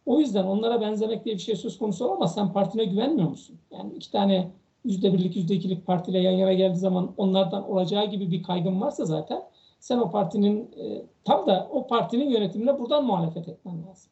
O 0.05 0.19
yüzden 0.19 0.43
onlara 0.43 0.81
benzemek 0.81 1.25
diye 1.25 1.35
bir 1.35 1.41
şey 1.41 1.55
söz 1.55 1.77
konusu 1.77 2.05
olamaz. 2.05 2.35
Sen 2.35 2.53
partine 2.53 2.85
güvenmiyor 2.85 3.29
musun? 3.29 3.59
Yani 3.71 3.93
iki 3.93 4.11
tane 4.11 4.51
yüzde 4.85 5.13
birlik, 5.13 5.35
yüzde 5.35 5.55
ikilik 5.55 5.85
partiyle 5.85 6.19
yan 6.19 6.31
yana 6.31 6.53
geldiği 6.53 6.77
zaman 6.77 7.13
onlardan 7.17 7.71
olacağı 7.71 8.05
gibi 8.05 8.31
bir 8.31 8.43
kaygın 8.43 8.81
varsa 8.81 9.05
zaten 9.05 9.43
sen 9.79 9.97
o 9.97 10.11
partinin 10.11 10.71
e, 10.77 11.05
tam 11.23 11.47
da 11.47 11.69
o 11.71 11.87
partinin 11.87 12.29
yönetimine 12.29 12.79
buradan 12.79 13.05
muhalefet 13.05 13.47
etmen 13.47 13.83
lazım. 13.87 14.11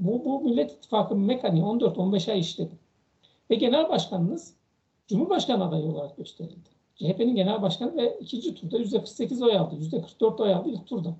Bu, 0.00 0.24
bu 0.24 0.40
Millet 0.40 0.72
İttifakı 0.72 1.16
mekaniği 1.16 1.62
14-15 1.62 2.32
ay 2.32 2.40
işledi. 2.40 2.78
Ve 3.50 3.54
genel 3.54 3.88
başkanınız 3.88 4.54
Cumhurbaşkanı 5.08 5.64
adayı 5.64 5.90
olarak 5.90 6.16
gösterildi. 6.16 6.68
CHP'nin 6.94 7.34
genel 7.34 7.62
başkanı 7.62 7.96
ve 7.96 8.18
ikinci 8.20 8.54
turda 8.54 8.78
%48 8.78 9.44
oy 9.44 9.56
aldı. 9.56 9.74
%44 9.74 10.42
oy 10.42 10.54
aldı 10.54 10.68
ilk 10.68 10.86
turda. 10.86 11.16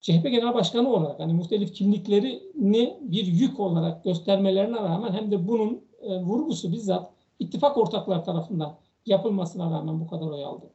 CHP 0.00 0.22
genel 0.22 0.54
başkanı 0.54 0.92
olarak 0.92 1.20
hani 1.20 1.32
muhtelif 1.32 1.74
kimliklerini 1.74 2.96
bir 3.00 3.26
yük 3.26 3.60
olarak 3.60 4.04
göstermelerine 4.04 4.76
rağmen 4.76 5.12
hem 5.12 5.30
de 5.30 5.48
bunun 5.48 5.84
e, 6.02 6.20
vurgusu 6.20 6.72
bizzat 6.72 7.10
ittifak 7.38 7.76
ortakları 7.76 8.24
tarafından 8.24 8.76
yapılmasına 9.06 9.70
rağmen 9.70 10.00
bu 10.00 10.06
kadar 10.06 10.26
oy 10.26 10.44
aldı. 10.44 10.70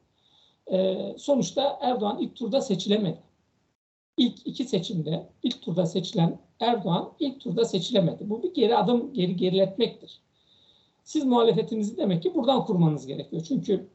E, 0.72 0.98
sonuçta 1.18 1.78
Erdoğan 1.80 2.18
ilk 2.18 2.36
turda 2.36 2.60
seçilemedi. 2.60 3.18
İlk 4.16 4.46
iki 4.46 4.64
seçimde 4.64 5.28
ilk 5.42 5.62
turda 5.62 5.86
seçilen 5.86 6.38
Erdoğan 6.62 7.12
ilk 7.20 7.40
turda 7.40 7.64
seçilemedi. 7.64 8.30
Bu 8.30 8.42
bir 8.42 8.54
geri 8.54 8.76
adım 8.76 9.12
geri 9.12 9.36
geriletmektir. 9.36 10.20
Siz 11.04 11.24
muhalefetinizi 11.24 11.96
demek 11.96 12.22
ki 12.22 12.34
buradan 12.34 12.64
kurmanız 12.64 13.06
gerekiyor. 13.06 13.42
Çünkü 13.48 13.88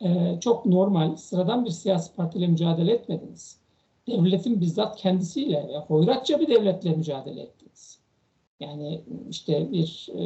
e, 0.00 0.38
çok 0.40 0.66
normal, 0.66 1.16
sıradan 1.16 1.64
bir 1.64 1.70
siyasi 1.70 2.14
partiyle 2.14 2.46
mücadele 2.46 2.92
etmediniz. 2.92 3.60
Devletin 4.06 4.60
bizzat 4.60 4.96
kendisiyle, 4.96 5.68
ya, 5.72 5.80
hoyratça 5.80 6.40
bir 6.40 6.48
devletle 6.48 6.90
mücadele 6.90 7.40
ettiniz. 7.40 7.98
Yani 8.60 9.00
işte 9.30 9.72
bir 9.72 10.08
e, 10.14 10.22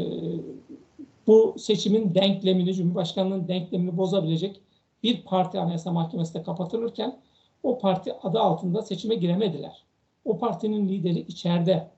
bu 1.27 1.55
seçimin 1.59 2.15
denklemini, 2.15 2.75
Cumhurbaşkanlığının 2.75 3.49
denklemini 3.49 3.97
bozabilecek 3.97 4.61
bir 5.03 5.23
parti 5.23 5.61
Anayasa 5.61 5.93
Mahkemesi'nde 5.93 6.43
kapatılırken 6.43 7.19
o 7.63 7.79
parti 7.79 8.13
adı 8.23 8.41
altında 8.41 8.83
seçime 8.83 9.15
giremediler. 9.15 9.88
O 10.25 10.39
partinin 10.39 10.89
lideri 10.89 11.21
içeride 11.21 11.91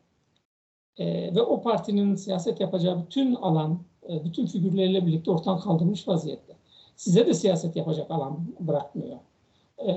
e, 0.97 1.35
ve 1.35 1.43
o 1.43 1.63
partinin 1.63 2.15
siyaset 2.15 2.61
yapacağı 2.61 3.05
bütün 3.05 3.35
alan, 3.35 3.83
e, 4.09 4.25
bütün 4.25 4.47
figürleriyle 4.47 5.07
birlikte 5.07 5.31
ortadan 5.31 5.61
kaldırmış 5.61 6.09
vaziyette. 6.09 6.57
Size 6.97 7.27
de 7.27 7.35
siyaset 7.35 7.77
yapacak 7.77 8.11
alan 8.11 8.55
bırakmıyor. 8.61 9.19
E, 9.79 9.93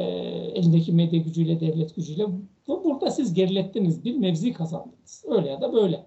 elindeki 0.56 0.94
medya 0.94 1.20
gücüyle, 1.20 1.60
devlet 1.60 1.96
gücüyle. 1.96 2.26
Bu, 2.68 2.84
burada 2.84 3.12
siz 3.12 3.34
gerilettiniz, 3.34 4.04
bir 4.04 4.16
mevzi 4.16 4.54
kazandınız. 4.54 5.26
Öyle 5.28 5.50
ya 5.50 5.62
da 5.62 5.74
böyle. 5.74 6.06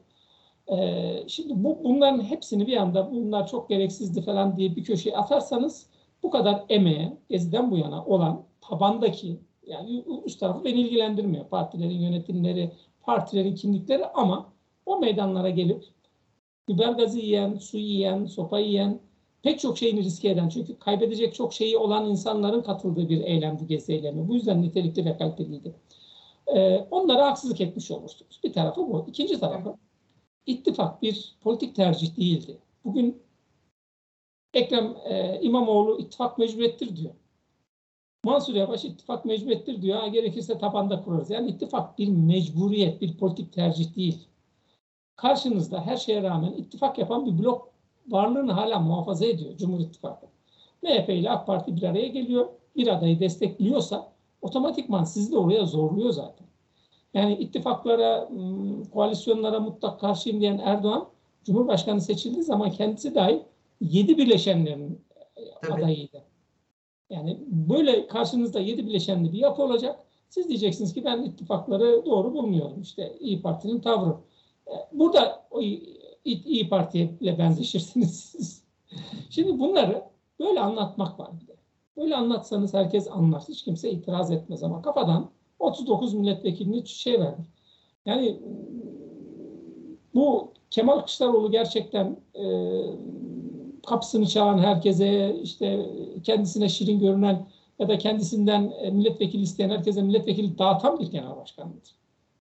E, 0.69 1.29
şimdi 1.29 1.65
bu, 1.65 1.79
bunların 1.85 2.23
hepsini 2.23 2.67
bir 2.67 2.77
anda 2.77 3.13
bunlar 3.13 3.47
çok 3.47 3.69
gereksizdi 3.69 4.23
falan 4.23 4.57
diye 4.57 4.77
bir 4.77 4.85
köşeye 4.85 5.17
atarsanız 5.17 5.87
bu 6.23 6.31
kadar 6.31 6.65
emeğe, 6.69 7.17
Gezi'den 7.29 7.71
bu 7.71 7.77
yana 7.77 8.05
olan 8.05 8.45
tabandaki 8.61 9.41
yani 9.67 10.05
üst 10.25 10.41
tarafı 10.41 10.65
beni 10.65 10.81
ilgilendirmiyor. 10.81 11.49
Partilerin 11.49 12.01
yönetimleri, 12.01 12.71
partilerin 13.03 13.55
kimlikleri 13.55 14.07
ama 14.07 14.53
o 14.87 14.99
meydanlara 14.99 15.51
gelip 15.51 15.85
biber 16.69 16.93
gazı 16.93 17.19
yiyen, 17.19 17.59
su 17.59 17.79
yiyen, 17.79 18.27
sopa 18.27 18.59
yiyen, 18.59 19.01
pek 19.43 19.61
çok 19.61 19.79
şeyini 19.79 20.05
riske 20.05 20.29
eden 20.29 20.49
çünkü 20.49 20.79
kaybedecek 20.79 21.35
çok 21.35 21.55
şeyi 21.55 21.77
olan 21.77 22.11
insanların 22.11 22.63
katıldığı 22.63 23.09
bir 23.09 23.21
eylemdi 23.21 23.67
gezi 23.67 23.93
eylemi. 23.93 24.29
Bu 24.29 24.35
yüzden 24.35 24.63
nitelikli 24.63 25.05
ve 25.05 25.17
kaliteliydi. 25.17 25.75
Ee, 26.47 26.87
onlara 26.91 27.27
haksızlık 27.27 27.61
etmiş 27.61 27.91
olursunuz. 27.91 28.41
Bir 28.45 28.53
tarafı 28.53 28.81
bu. 28.81 29.05
İkinci 29.09 29.41
tarafı 29.41 29.77
ittifak 30.47 31.03
bir 31.03 31.37
politik 31.41 31.77
tercih 31.77 32.17
değildi. 32.17 32.59
Bugün 32.85 33.23
Ekrem 34.55 34.97
e, 35.05 35.41
İmamoğlu 35.43 35.99
ittifak 35.99 36.39
mecburiyettir 36.39 36.97
diyor. 36.97 37.15
Mansur 38.25 38.55
Yavaş 38.55 38.85
ittifak 38.85 39.25
mecburiyettir 39.25 39.83
diyor. 39.83 39.99
Ha, 39.99 40.09
gerekirse 40.09 40.59
tabanda 40.59 41.03
kurarız. 41.03 41.31
Yani 41.31 41.49
ittifak 41.49 41.99
bir 41.99 42.09
mecburiyet, 42.09 43.01
bir 43.01 43.17
politik 43.17 43.53
tercih 43.53 43.97
değil. 43.97 44.29
Karşınızda 45.17 45.87
her 45.87 45.97
şeye 45.97 46.23
rağmen 46.23 46.53
ittifak 46.53 46.99
yapan 46.99 47.27
bir 47.27 47.45
blok 47.45 47.71
varlığını 48.09 48.53
hala 48.53 48.79
muhafaza 48.79 49.27
ediyor 49.27 49.57
Cumhur 49.57 49.81
İttifakı. 49.81 50.27
MHP 50.83 51.09
ile 51.09 51.31
AK 51.31 51.47
Parti 51.47 51.77
bir 51.77 51.83
araya 51.83 52.09
geliyor. 52.09 52.47
Bir 52.77 52.87
adayı 52.89 53.21
destekliyorsa 53.21 54.13
otomatikman 54.43 55.05
sizi 55.05 55.33
de 55.33 55.39
oraya 55.39 55.65
zorluyor 55.65 56.11
zaten. 56.11 56.47
Yani 57.15 57.35
ittifaklara, 57.35 58.29
koalisyonlara 58.93 59.61
mutlak 59.61 60.01
karşıyım 60.01 60.41
diyen 60.41 60.59
Erdoğan, 60.59 61.09
Cumhurbaşkanı 61.45 62.01
seçildiği 62.01 62.43
zaman 62.43 62.71
kendisi 62.71 63.15
dahi 63.15 63.43
yedi 63.81 64.19
bileşenlerin 64.19 65.01
Tabii. 65.63 65.73
adayıydı. 65.73 66.23
Yani 67.11 67.39
böyle 67.49 68.07
karşınızda 68.07 68.61
yedi 68.61 68.87
bileşenli 68.87 69.33
bir 69.33 69.39
yapı 69.39 69.63
olacak. 69.63 69.99
Siz 70.29 70.49
diyeceksiniz 70.49 70.95
ki 70.95 71.05
ben 71.05 71.23
ittifakları 71.23 72.05
doğru 72.07 72.35
bulmuyorum. 72.35 72.81
İşte 72.83 73.17
İyi 73.21 73.43
Parti'nin 73.43 73.81
tavrı. 73.81 74.17
E, 74.67 74.75
burada 74.93 75.47
o 75.51 75.61
İyi 76.25 76.69
Parti'yle 76.69 77.39
benzeşirsiniz 77.39 78.21
siz. 78.21 78.63
Şimdi 79.31 79.59
bunları 79.59 80.03
böyle 80.41 80.61
anlatmak 80.61 81.21
var 81.21 81.31
bir 81.41 81.47
de. 81.47 81.57
Böyle 81.97 82.17
anlatsanız 82.17 82.75
herkes 82.75 83.09
anlar. 83.11 83.43
Hiç 83.49 83.63
kimse 83.63 83.91
itiraz 83.91 84.31
etmez 84.31 84.63
ama 84.63 84.83
kafadan 84.83 85.31
39 85.59 86.15
milletvekilini 86.15 86.87
şey 86.87 87.21
verdik. 87.21 87.47
Yani 88.07 88.41
bu 90.15 90.53
Kemal 90.71 90.99
Kılıçdaroğlu 90.99 91.51
gerçekten 91.51 92.17
e, 92.35 92.45
kapısını 93.87 94.27
çalan 94.27 94.59
herkese 94.59 95.37
işte 95.43 95.91
kendisine 96.23 96.69
şirin 96.69 96.99
görünen 96.99 97.47
ya 97.79 97.89
da 97.89 97.99
kendisinden 97.99 98.73
e, 98.81 98.91
milletvekili 98.91 99.43
isteyen 99.43 99.71
herkese 99.71 100.03
milletvekili 100.03 100.59
dağıtan 100.59 100.99
bir 100.99 101.11
genel 101.11 101.37
başkandır. 101.37 101.97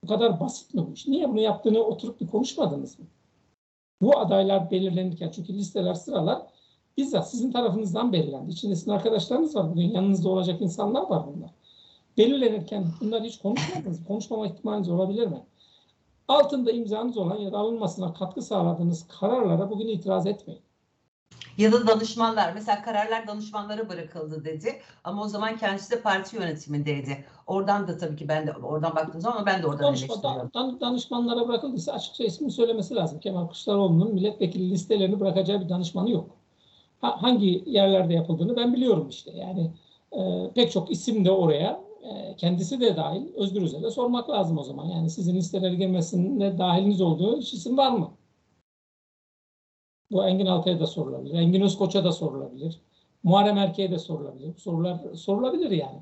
Bu 0.04 0.08
kadar 0.08 0.40
basit 0.40 0.74
mi 0.74 0.88
bu 0.88 0.94
iş? 0.94 1.08
Niye 1.08 1.30
bunu 1.30 1.40
yaptığını 1.40 1.80
oturup 1.80 2.22
bir 2.22 2.28
konuşmadınız 2.28 3.00
mı? 3.00 3.06
Bu 4.02 4.18
adaylar 4.18 4.72
belirlenirken 4.72 5.30
çünkü 5.30 5.54
listeler 5.54 5.94
sıralar 5.94 6.42
bizzat 6.98 7.32
sizin 7.32 7.52
tarafınızdan 7.52 8.14
belirlendi. 8.14 8.52
İçinde 8.52 8.76
sizin 8.76 8.92
arkadaşlarınız 8.92 9.56
var 9.56 9.72
bugün 9.72 9.92
yanınızda 9.92 10.30
olacak 10.30 10.62
insanlar 10.62 11.10
var 11.10 11.26
bunlar. 11.28 11.52
Belirlenirken 12.18 12.86
bunları 13.02 13.24
hiç 13.24 13.40
konuşmadınız. 13.40 14.06
Konuşmama 14.08 14.48
ihtimaliniz 14.48 14.90
olabilir 14.90 15.28
mi? 15.28 15.44
Altında 16.28 16.72
imzanız 16.72 17.18
olan 17.18 17.38
ya 17.38 17.52
da 17.52 17.58
alınmasına 17.58 18.14
katkı 18.14 18.42
sağladığınız 18.42 19.08
kararlara 19.08 19.70
bugün 19.70 19.88
itiraz 19.88 20.28
etmeyin. 20.28 20.62
Ya 21.58 21.72
da 21.72 21.88
danışmanlar 21.88 22.54
mesela 22.54 22.82
kararlar 22.82 23.28
danışmanlara 23.28 23.90
bırakıldı 23.90 24.46
dedi 24.46 24.82
ama 25.04 25.24
o 25.24 25.28
zaman 25.28 25.58
kendisi 25.58 25.92
de 25.92 26.02
parti 26.02 26.36
yönetimindeydi. 26.36 27.26
Oradan 27.48 27.88
da 27.88 27.98
tabii 27.98 28.16
ki 28.16 28.28
ben 28.28 28.48
de 28.48 28.54
oradan 28.54 28.96
baktığım 28.96 29.22
zaman 29.22 29.46
ben 29.46 29.64
de 29.64 29.68
oradan 29.68 29.88
Danışma, 29.88 30.06
eleştiriyorum. 30.06 30.52
Dan, 30.54 30.80
danışmanlara 30.80 31.48
bırakıldıysa 31.48 31.94
açıkça 31.94 32.24
ismini 32.24 32.52
söylemesi 32.52 32.96
lazım. 32.96 33.20
Kemal 33.20 33.46
Kılıçdaroğlu'nun 33.46 34.14
milletvekili 34.14 34.70
listelerini 34.70 35.20
bırakacağı 35.20 35.62
bir 35.62 35.70
danışmanı 35.70 36.12
yok. 36.12 36.30
Ha, 37.02 37.22
hangi 37.22 37.64
yerlerde 37.66 38.14
yapıldığını 38.14 38.56
ben 38.56 38.74
biliyorum 38.74 39.10
işte. 39.10 39.32
Yani 39.32 39.72
e, 40.12 40.52
pek 40.56 40.72
çok 40.72 40.92
isim 40.92 41.26
de 41.26 41.32
oraya 41.32 41.82
e, 42.04 42.36
kendisi 42.38 42.82
de 42.82 42.96
dahil 42.96 43.34
Özgür 43.36 43.62
Özel'e 43.62 43.92
sormak 43.92 44.30
lazım 44.30 44.58
o 44.58 44.64
zaman. 44.64 44.86
Yani 44.86 45.10
sizin 45.10 45.36
listelere 45.36 45.76
girmesinde 45.76 46.58
dahiliniz 46.58 47.02
olduğu 47.02 47.40
isim 47.40 47.78
var 47.78 47.92
mı? 47.92 48.12
Bu 50.12 50.26
Engin 50.26 50.46
Altay'a 50.46 50.80
da 50.80 50.88
sorulabilir. 50.88 51.34
Engin 51.34 51.62
Özkoç'a 51.62 52.04
da 52.04 52.12
sorulabilir. 52.12 52.80
Muharrem 53.24 53.58
Erke'ye 53.58 53.92
de 53.92 54.00
sorulabilir. 54.00 54.58
Sorular 54.58 55.00
sorulabilir 55.16 55.72
yani. 55.72 56.00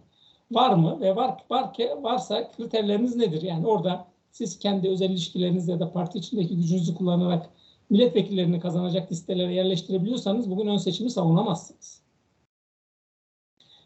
Var 0.52 0.74
mı 0.74 1.02
ve 1.02 1.16
var, 1.16 1.44
var 1.50 1.74
varsa 2.02 2.52
kriterleriniz 2.52 3.16
nedir? 3.16 3.42
Yani 3.42 3.68
orada 3.68 4.08
siz 4.32 4.60
kendi 4.60 4.90
özel 4.90 5.10
ilişkilerinizle 5.10 5.80
da 5.80 5.92
parti 5.92 6.20
içindeki 6.20 6.56
gücünüzü 6.56 6.96
kullanarak 6.96 7.50
milletvekillerini 7.90 8.60
kazanacak 8.60 9.12
listelere 9.12 9.54
yerleştirebiliyorsanız 9.54 10.50
bugün 10.50 10.68
ön 10.68 10.78
seçimi 10.78 11.10
savunamazsınız. 11.10 12.02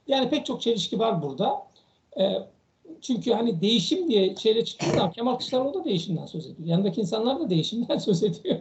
Yani 0.08 0.30
pek 0.30 0.46
çok 0.46 0.62
çelişki 0.62 1.00
var 1.00 1.22
burada. 1.22 1.68
E, 2.20 2.48
çünkü 3.02 3.34
hani 3.34 3.62
değişim 3.62 4.08
diye 4.08 4.36
şeyle 4.36 4.66
çıktığı 4.66 4.90
zaman 4.90 5.12
Kemal 5.12 5.36
Kılıçdaroğlu 5.36 5.74
da 5.74 5.86
değişimden 5.86 6.26
söz 6.26 6.46
ediyor. 6.46 6.68
Yanındaki 6.68 7.02
insanlar 7.02 7.40
da 7.40 7.50
değişimden 7.50 7.98
söz 7.98 8.24
ediyor. 8.24 8.60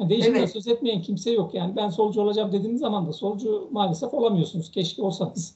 Değişimden 0.00 0.38
evet. 0.38 0.52
söz 0.52 0.68
etmeyen 0.68 1.02
kimse 1.02 1.30
yok. 1.30 1.54
Yani 1.54 1.76
ben 1.76 1.90
solcu 1.90 2.20
olacağım 2.20 2.52
dediğiniz 2.52 2.80
zaman 2.80 3.06
da 3.06 3.12
solcu 3.12 3.68
maalesef 3.72 4.14
olamıyorsunuz. 4.14 4.70
Keşke 4.70 5.02
olsanız. 5.02 5.54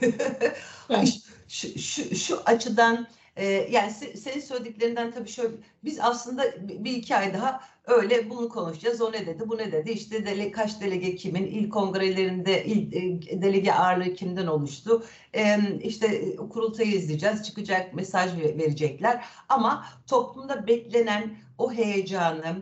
yani. 0.88 1.08
şu, 1.48 1.78
şu, 1.78 2.16
şu 2.16 2.40
açıdan 2.46 3.06
e, 3.36 3.46
yani 3.46 3.90
senin 3.92 4.40
söylediklerinden 4.40 5.10
tabii 5.12 5.28
şöyle 5.28 5.54
biz 5.84 6.00
aslında 6.00 6.44
bir 6.68 6.92
iki 6.92 7.16
ay 7.16 7.34
daha 7.34 7.60
öyle 7.86 8.30
bunu 8.30 8.48
konuşacağız. 8.48 9.00
O 9.00 9.12
ne 9.12 9.26
dedi, 9.26 9.48
bu 9.48 9.58
ne 9.58 9.72
dedi. 9.72 9.90
İşte 9.90 10.26
dele, 10.26 10.50
kaç 10.50 10.80
delege 10.80 11.16
kimin, 11.16 11.46
il 11.46 11.70
kongrelerinde 11.70 12.64
il, 12.64 12.92
e, 12.92 13.42
delege 13.42 13.72
ağırlığı 13.72 14.14
kimden 14.14 14.46
oluştu. 14.46 15.04
E, 15.34 15.58
işte 15.82 16.36
kurultayı 16.36 16.94
izleyeceğiz, 16.94 17.42
çıkacak 17.42 17.94
mesaj 17.94 18.36
verecekler. 18.36 19.24
Ama 19.48 19.86
toplumda 20.06 20.66
beklenen 20.66 21.36
o 21.58 21.72
heyecanı, 21.72 22.56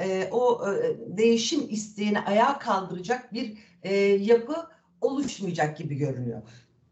e, 0.00 0.28
o 0.30 0.70
e, 0.70 0.96
değişim 1.16 1.66
isteğini 1.70 2.20
ayağa 2.20 2.58
kaldıracak 2.58 3.32
bir 3.32 3.58
e, 3.82 3.94
yapı 4.04 4.68
oluşmayacak 5.00 5.76
gibi 5.76 5.94
görünüyor. 5.96 6.42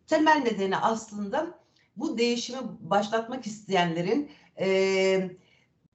Temel 0.06 0.36
nedeni 0.36 0.76
aslında 0.76 1.58
bu 1.96 2.18
değişimi 2.18 2.58
başlatmak 2.80 3.46
isteyenlerin 3.46 4.30
e, 4.60 5.30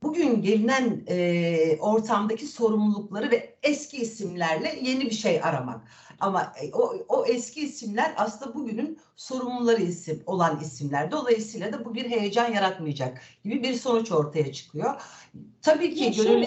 bugün 0.03 0.41
gelinen 0.41 1.03
e, 1.07 1.77
ortamdaki 1.79 2.47
sorumlulukları 2.47 3.31
ve 3.31 3.55
eski 3.63 3.97
isimlerle 3.97 4.79
yeni 4.83 5.05
bir 5.05 5.15
şey 5.15 5.43
aramak. 5.43 5.87
Ama 6.19 6.53
e, 6.61 6.71
o, 6.73 6.93
o 7.07 7.25
eski 7.25 7.61
isimler 7.61 8.13
aslında 8.17 8.53
bugünün 8.53 8.99
sorumluları 9.15 9.81
isim 9.81 10.23
olan 10.25 10.59
isimler. 10.59 11.11
Dolayısıyla 11.11 11.73
da 11.73 11.85
bu 11.85 11.95
bir 11.95 12.09
heyecan 12.09 12.53
yaratmayacak 12.53 13.21
gibi 13.43 13.63
bir 13.63 13.73
sonuç 13.73 14.11
ortaya 14.11 14.53
çıkıyor. 14.53 15.01
Tabii 15.61 15.95
ki 15.95 16.11
gönüllü 16.11 16.45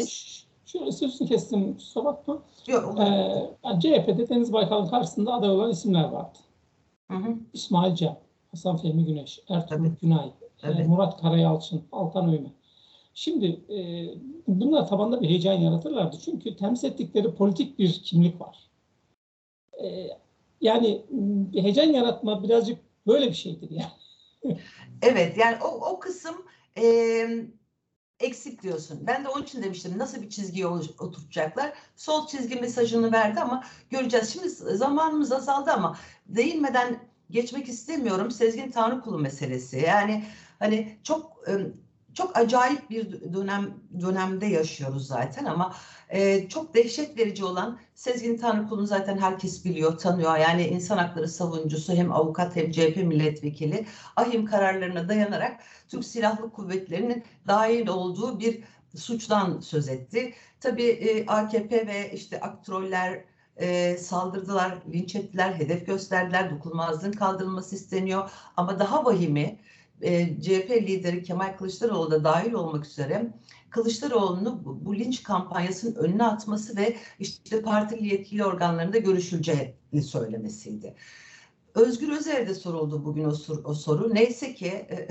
Şöyle 0.72 0.92
sözünü 0.92 1.28
kestim 1.28 1.74
kusura 1.74 2.04
bakma. 2.04 2.42
Yok. 2.66 2.98
Ee, 3.00 3.80
CHP'de 3.80 4.28
Deniz 4.28 4.52
Baykal'ın 4.52 4.87
karşısında 4.87 5.32
aday 5.32 5.50
olan 5.50 5.70
isimler 5.70 6.04
vardı. 6.04 6.38
Hı 7.11 7.16
hı. 7.16 7.37
İsmail 7.52 7.94
Cem, 7.94 8.18
Hasan 8.50 8.76
Fehmi 8.76 9.04
Güneş, 9.04 9.40
Ertuğrul 9.48 9.90
Günay, 10.02 10.32
e, 10.62 10.85
Murat 10.85 11.20
Karayalçın, 11.20 11.82
Altan 11.92 12.28
Öymen. 12.28 12.52
Şimdi 13.14 13.46
e, 13.46 14.08
bunlar 14.46 14.88
tabanda 14.88 15.20
bir 15.20 15.28
heyecan 15.28 15.52
yaratırlardı. 15.52 16.16
Çünkü 16.24 16.56
temsil 16.56 16.88
ettikleri 16.88 17.35
politik 17.35 17.78
bir 17.78 17.92
kimlik 17.92 18.40
var. 18.40 18.70
E, 19.82 20.08
yani 20.61 21.02
heyecan 21.54 21.92
yaratma 21.92 22.42
birazcık 22.42 22.78
böyle 23.06 23.26
bir 23.26 23.35
şeydir 23.35 23.70
yani. 23.70 24.58
evet 25.02 25.38
yani 25.38 25.56
o, 25.64 25.90
o 25.90 25.98
kısım 25.98 26.35
e, 26.78 26.85
eksik 28.22 28.62
diyorsun. 28.62 29.06
Ben 29.06 29.24
de 29.24 29.28
onun 29.28 29.42
için 29.42 29.62
demiştim 29.62 29.98
nasıl 29.98 30.22
bir 30.22 30.30
çizgiye 30.30 30.66
oturtacaklar. 30.66 31.72
Sol 31.96 32.26
çizgi 32.26 32.56
mesajını 32.56 33.12
verdi 33.12 33.40
ama 33.40 33.64
göreceğiz. 33.90 34.32
Şimdi 34.32 34.48
zamanımız 34.48 35.32
azaldı 35.32 35.70
ama 35.70 35.96
değinmeden 36.26 36.98
geçmek 37.30 37.68
istemiyorum. 37.68 38.30
Sezgin 38.30 38.70
Tanrıkulu 38.70 39.18
meselesi. 39.18 39.78
Yani 39.78 40.24
hani 40.58 40.98
çok 41.02 41.44
çok 42.14 42.37
acayip 42.37 42.90
bir 42.90 43.33
dönem 43.33 43.75
dönemde 44.01 44.46
yaşıyoruz 44.46 45.07
zaten 45.07 45.44
ama 45.44 45.75
e, 46.09 46.48
çok 46.48 46.75
dehşet 46.75 47.18
verici 47.18 47.44
olan 47.44 47.79
Sezgin 47.94 48.37
Tanrıkulu'nu 48.37 48.87
zaten 48.87 49.18
herkes 49.18 49.64
biliyor, 49.64 49.98
tanıyor. 49.98 50.37
Yani 50.37 50.66
insan 50.66 50.98
hakları 50.98 51.29
savunucusu 51.29 51.92
hem 51.92 52.12
avukat 52.12 52.57
hem 52.57 52.70
CHP 52.70 52.96
milletvekili 52.96 53.87
ahim 54.16 54.46
kararlarına 54.46 55.09
dayanarak 55.09 55.61
Türk 55.88 56.05
Silahlı 56.05 56.53
Kuvvetleri'nin 56.53 57.25
dahil 57.46 57.88
olduğu 57.88 58.40
bir 58.40 58.64
suçtan 58.96 59.61
söz 59.61 59.88
etti. 59.88 60.35
Tabii 60.61 60.87
e, 60.87 61.27
AKP 61.27 61.87
ve 61.87 62.12
işte 62.12 62.40
aktroller 62.40 63.25
e, 63.57 63.96
saldırdılar, 63.96 64.79
linç 64.92 65.14
ettiler, 65.14 65.53
hedef 65.53 65.87
gösterdiler, 65.87 66.51
dokunulmazlığın 66.51 67.12
kaldırılması 67.12 67.77
isteniyor. 67.77 68.31
Ama 68.57 68.79
daha 68.79 69.05
vahimi 69.05 69.59
e, 70.02 70.40
CHP 70.40 70.70
lideri 70.70 71.22
Kemal 71.22 71.56
Kılıçdaroğlu 71.56 72.10
da 72.10 72.24
dahil 72.24 72.52
olmak 72.52 72.86
üzere 72.86 73.32
Kılıçdaroğlu'nu 73.70 74.60
bu, 74.64 74.96
linç 74.96 75.22
kampanyasının 75.22 75.94
önüne 75.94 76.24
atması 76.24 76.76
ve 76.76 76.96
işte 77.18 77.62
partili 77.62 78.06
yetkili 78.06 78.44
organlarında 78.44 78.98
görüşüleceğini 78.98 80.02
söylemesiydi. 80.02 80.94
Özgür 81.74 82.08
Özel'e 82.08 82.48
de 82.48 82.54
soruldu 82.54 83.04
bugün 83.04 83.24
o, 83.24 83.30
sor, 83.30 83.64
o 83.64 83.74
soru. 83.74 84.14
Neyse 84.14 84.54
ki 84.54 84.66
e, 84.66 85.08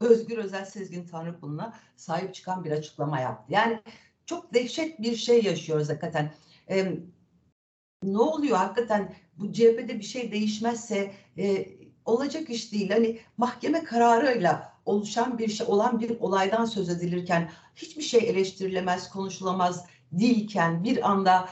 Özgür 0.00 0.38
Özel 0.38 0.64
Sezgin 0.64 1.06
Tanrıkulu'na 1.06 1.74
sahip 1.96 2.34
çıkan 2.34 2.64
bir 2.64 2.70
açıklama 2.70 3.20
yaptı. 3.20 3.52
Yani 3.52 3.80
çok 4.26 4.54
dehşet 4.54 5.02
bir 5.02 5.16
şey 5.16 5.42
yaşıyoruz 5.42 5.88
hakikaten. 5.88 6.34
E, 6.70 6.98
ne 8.02 8.18
oluyor 8.18 8.56
hakikaten 8.56 9.14
bu 9.38 9.52
CHP'de 9.52 9.98
bir 9.98 10.02
şey 10.04 10.32
değişmezse 10.32 11.12
e, 11.38 11.68
olacak 12.04 12.50
iş 12.50 12.72
değil. 12.72 12.90
Hani 12.90 13.18
mahkeme 13.36 13.84
kararıyla 13.84 14.72
oluşan 14.86 15.38
bir 15.38 15.48
şey 15.48 15.66
olan 15.66 16.00
bir 16.00 16.20
olaydan 16.20 16.64
söz 16.64 16.88
edilirken 16.88 17.50
hiçbir 17.76 18.02
şey 18.02 18.30
eleştirilemez, 18.30 19.10
konuşulamaz 19.10 19.86
değilken 20.12 20.84
bir 20.84 21.10
anda 21.10 21.48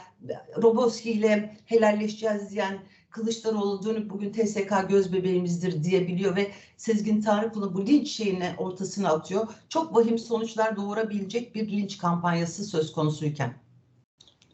Roboski 0.61 1.11
ile 1.11 1.57
helalleşeceğiz 1.65 2.51
diyen 2.51 2.79
Kılıçdaroğlu 3.11 3.83
dönüp 3.83 4.09
bugün 4.09 4.31
TSK 4.31 4.89
göz 4.89 5.13
bebeğimizdir 5.13 5.83
diyebiliyor 5.83 6.35
ve 6.35 6.51
Sezgin 6.77 7.21
Tanrıkulu 7.21 7.73
bu 7.73 7.85
linç 7.85 8.09
şeyini 8.09 8.49
ortasına 8.57 9.09
atıyor. 9.09 9.47
Çok 9.69 9.95
vahim 9.95 10.19
sonuçlar 10.19 10.75
doğurabilecek 10.75 11.55
bir 11.55 11.71
linç 11.71 11.97
kampanyası 11.97 12.65
söz 12.65 12.91
konusuyken. 12.91 13.53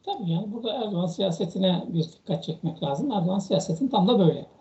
Tabii 0.06 0.32
yani 0.32 0.52
burada 0.54 0.74
Erdoğan 0.74 1.08
siyasetine 1.08 1.84
bir 1.88 2.04
dikkat 2.04 2.44
çekmek 2.44 2.84
lazım. 2.84 3.12
Erdoğan 3.12 3.40
siyasetin 3.40 3.88
tam 3.88 4.08
da 4.08 4.20
böyle. 4.20 4.57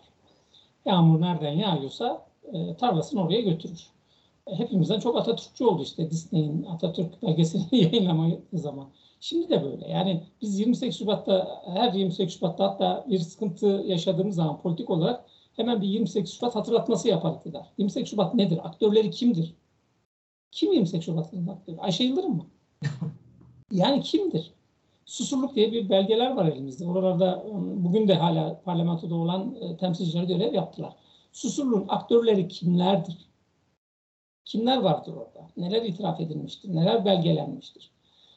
Yağmur 0.87 1.20
nereden 1.20 1.53
yağıyorsa 1.53 2.27
e, 2.53 2.77
tarlasını 2.77 3.22
oraya 3.22 3.40
götürür. 3.40 3.87
E, 4.46 4.55
hepimizden 4.55 5.01
çok 5.01 5.16
Atatürkçü 5.16 5.64
oldu 5.64 5.83
işte 5.83 6.11
Disney'in 6.11 6.62
Atatürk 6.62 7.22
belgeselini 7.22 7.68
yayınlamadığı 7.83 8.59
zaman. 8.59 8.88
Şimdi 9.20 9.49
de 9.49 9.64
böyle. 9.64 9.88
Yani 9.88 10.22
biz 10.42 10.61
28 10.61 10.99
Şubat'ta 10.99 11.62
her 11.75 11.92
28 11.92 12.35
Şubat'ta 12.35 12.64
hatta 12.64 13.05
bir 13.09 13.18
sıkıntı 13.18 13.66
yaşadığımız 13.66 14.35
zaman 14.35 14.61
politik 14.62 14.90
olarak 14.90 15.25
hemen 15.57 15.83
bir 15.83 15.88
28 15.88 16.35
Şubat 16.35 16.57
hatırlatması 16.57 17.09
yapar 17.09 17.35
iktidar. 17.35 17.72
28 17.79 18.11
Şubat 18.11 18.35
nedir? 18.35 18.61
Aktörleri 18.64 19.11
kimdir? 19.11 19.55
Kim 20.53 20.72
28 20.72 21.07
Şubat'ın 21.07 21.46
aktörü? 21.46 21.77
Ayşe 21.79 22.05
Yıldırım 22.05 22.37
mı? 22.37 22.46
yani 23.72 24.01
kimdir? 24.01 24.55
Susurluk 25.06 25.54
diye 25.54 25.72
bir 25.72 25.88
belgeler 25.90 26.30
var 26.30 26.46
elimizde. 26.46 26.86
Oralarda 26.86 27.44
bugün 27.54 28.08
de 28.08 28.14
hala 28.14 28.60
parlamentoda 28.64 29.14
olan 29.14 29.56
e, 29.60 29.76
temsilciler 29.76 30.24
görev 30.24 30.54
yaptılar. 30.54 30.92
Susurluğun 31.32 31.84
aktörleri 31.88 32.48
kimlerdir? 32.48 33.28
Kimler 34.44 34.76
vardır 34.76 35.12
orada? 35.12 35.48
Neler 35.56 35.82
itiraf 35.82 36.20
edilmiştir? 36.20 36.74
Neler 36.74 37.04
belgelenmiştir? 37.04 37.90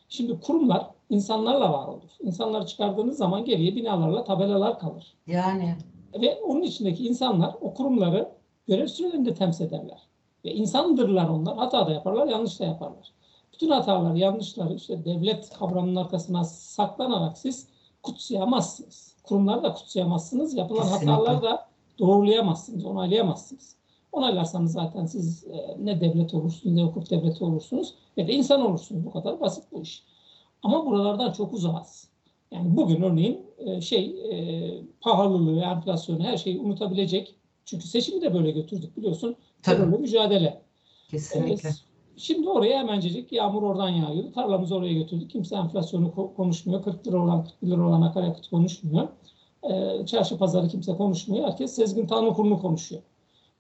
Şimdi 0.09 0.39
kurumlar 0.39 0.87
insanlarla 1.09 1.73
var 1.73 1.87
olur. 1.87 2.09
İnsanları 2.21 2.65
çıkardığınız 2.65 3.17
zaman 3.17 3.45
geriye 3.45 3.75
binalarla 3.75 4.23
tabelalar 4.23 4.79
kalır. 4.79 5.13
Yani. 5.27 5.75
Ve 6.21 6.35
onun 6.35 6.61
içindeki 6.61 7.07
insanlar 7.07 7.55
o 7.61 7.73
kurumları 7.73 8.31
görev 8.67 8.87
sürelerinde 8.87 9.33
temsil 9.33 9.65
ederler. 9.65 10.01
Ve 10.45 10.53
insandırlar 10.53 11.29
onlar. 11.29 11.57
Hata 11.57 11.87
da 11.87 11.91
yaparlar, 11.91 12.27
yanlış 12.27 12.59
da 12.59 12.65
yaparlar 12.65 13.13
bütün 13.59 13.71
hatalar, 13.71 14.15
yanlışları 14.15 14.73
işte 14.73 15.05
devlet 15.05 15.49
kavramının 15.49 15.95
arkasına 15.95 16.43
saklanarak 16.43 17.37
siz 17.37 17.67
kutsayamazsınız. 18.03 19.15
Kurumları 19.23 19.63
da 19.63 19.73
kutsayamazsınız. 19.73 20.53
Yapılan 20.53 20.83
Kesinlikle. 20.83 21.11
hataları 21.11 21.41
da 21.41 21.67
doğrulayamazsınız, 21.99 22.85
onaylayamazsınız. 22.85 23.75
Onaylarsanız 24.11 24.71
zaten 24.71 25.05
siz 25.05 25.47
e, 25.47 25.77
ne 25.79 26.01
devlet 26.01 26.33
olursunuz 26.33 26.75
ne 26.75 26.83
hukuk 26.83 27.09
devleti 27.09 27.43
olursunuz 27.43 27.93
ne 28.17 28.27
de 28.27 28.33
insan 28.33 28.61
olursunuz. 28.61 29.05
Bu 29.05 29.11
kadar 29.11 29.41
basit 29.41 29.63
bu 29.71 29.81
iş. 29.81 30.03
Ama 30.63 30.85
buralardan 30.85 31.31
çok 31.31 31.53
uzağız. 31.53 32.09
Yani 32.51 32.77
bugün 32.77 33.01
örneğin 33.01 33.45
e, 33.57 33.81
şey 33.81 34.05
e, 34.31 34.81
pahalılığı, 35.01 35.59
enflasyonu 35.59 36.23
her 36.23 36.37
şeyi 36.37 36.59
unutabilecek. 36.59 37.35
Çünkü 37.65 37.87
seçimi 37.87 38.21
de 38.21 38.33
böyle 38.33 38.51
götürdük 38.51 38.97
biliyorsun. 38.97 39.35
Terörle 39.63 39.97
mücadele. 39.97 40.61
Kesinlikle. 41.11 41.69
Şimdi 42.19 42.49
oraya 42.49 42.79
hemencecik 42.79 43.31
yağmur 43.31 43.63
oradan 43.63 43.89
yağıyordu. 43.89 44.31
Tarlamızı 44.31 44.75
oraya 44.75 44.93
götürdük. 44.93 45.31
Kimse 45.31 45.55
enflasyonu 45.55 46.33
konuşmuyor. 46.35 46.83
40 46.83 47.07
lira 47.07 47.23
olan 47.23 47.43
40 47.43 47.63
lira 47.63 47.87
olan 47.87 48.01
akaryakıt 48.01 48.49
konuşmuyor. 48.49 49.07
E, 49.63 50.05
çarşı 50.05 50.37
pazarı 50.37 50.67
kimse 50.67 50.95
konuşmuyor. 50.97 51.45
Herkes 51.45 51.71
Sezgin 51.71 52.07
Tanrı 52.07 52.33
kurunu 52.33 52.61
konuşuyor. 52.61 53.01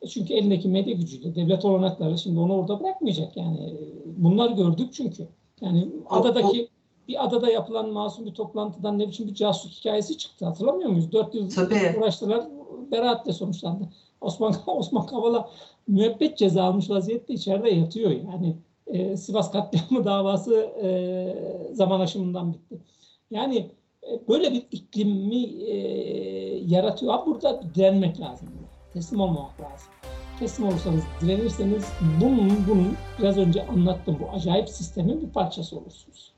E 0.01 0.07
çünkü 0.07 0.33
elindeki 0.33 0.67
medya 0.67 0.93
gücüyle, 0.93 1.35
devlet 1.35 1.65
olanaklarıyla 1.65 2.17
şimdi 2.17 2.39
onu 2.39 2.53
orada 2.53 2.79
bırakmayacak. 2.79 3.37
Yani 3.37 3.73
bunlar 4.05 4.49
gördük 4.49 4.93
çünkü. 4.93 5.27
Yani 5.61 5.87
adadaki 6.09 6.69
bir 7.07 7.25
adada 7.25 7.51
yapılan 7.51 7.89
masum 7.89 8.25
bir 8.25 8.33
toplantıdan 8.33 8.99
ne 8.99 9.07
biçim 9.07 9.27
bir 9.27 9.33
casus 9.33 9.79
hikayesi 9.79 10.17
çıktı 10.17 10.45
hatırlamıyor 10.45 10.89
muyuz? 10.89 11.11
Dört 11.11 11.35
yıl 11.35 11.49
Tabii. 11.49 11.95
uğraştılar, 11.97 12.47
beraatle 12.91 13.33
sonuçlandı. 13.33 13.89
Osman 14.21 14.55
Osman 14.67 15.05
Kavala 15.05 15.49
müebbet 15.87 16.37
ceza 16.37 16.63
almış 16.63 16.89
vaziyette 16.89 17.33
içeride 17.33 17.69
yatıyor. 17.69 18.11
Yani 18.11 18.55
e, 18.87 19.17
Sivas 19.17 19.51
katliamı 19.51 20.05
davası 20.05 20.55
e, 20.83 21.73
zaman 21.73 21.99
aşımından 21.99 22.53
bitti. 22.53 22.81
Yani 23.31 23.71
e, 24.03 24.27
böyle 24.27 24.51
bir 24.51 24.63
iklimi 24.71 25.43
e, 25.45 25.77
yaratıyor. 26.65 27.13
Ama 27.13 27.25
burada 27.25 27.61
direnmek 27.75 28.19
lazım. 28.19 28.49
Teslim 28.93 29.19
olmamak 29.19 29.61
lazım. 29.61 29.87
Teslim 30.39 30.67
olursanız, 30.67 31.03
direnirseniz 31.21 31.85
bunun, 32.21 32.67
bunun 32.69 32.97
biraz 33.19 33.37
önce 33.37 33.67
anlattığım 33.67 34.17
bu 34.19 34.29
acayip 34.35 34.69
sistemin 34.69 35.21
bir 35.21 35.29
parçası 35.29 35.77
olursunuz. 35.77 36.33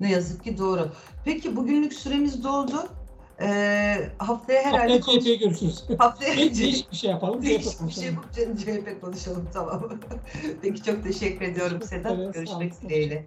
Ne 0.00 0.10
yazık 0.10 0.44
ki 0.44 0.58
doğru. 0.58 0.88
Peki 1.24 1.56
bugünlük 1.56 1.92
süremiz 1.92 2.44
doldu. 2.44 2.76
Ee, 3.40 4.08
haftaya 4.18 4.62
herhalde 4.62 4.92
haftaya 4.92 5.00
konuş... 5.00 5.24
CHP 5.24 5.40
görüşürüz. 5.40 5.84
Haftaya 5.98 6.36
değişik 6.36 6.92
bir 6.92 6.96
şey 6.96 7.10
yapalım. 7.10 7.42
Değişik 7.42 7.86
bir 7.86 7.92
şey 7.92 8.04
yapıp 8.04 8.34
CHP 8.34 9.00
konuşalım 9.00 9.48
tamam. 9.52 9.88
Peki 10.62 10.82
çok 10.82 11.04
teşekkür 11.04 11.44
ediyorum 11.44 11.82
Sedat. 11.82 12.12
Evet, 12.16 12.34
Görüşmek 12.34 12.82
dileğiyle. 12.82 13.26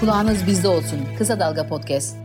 Kulağınız 0.00 0.46
bizde 0.46 0.68
olsun. 0.68 0.98
Kısa 1.18 1.40
Dalga 1.40 1.66
Podcast. 1.68 2.23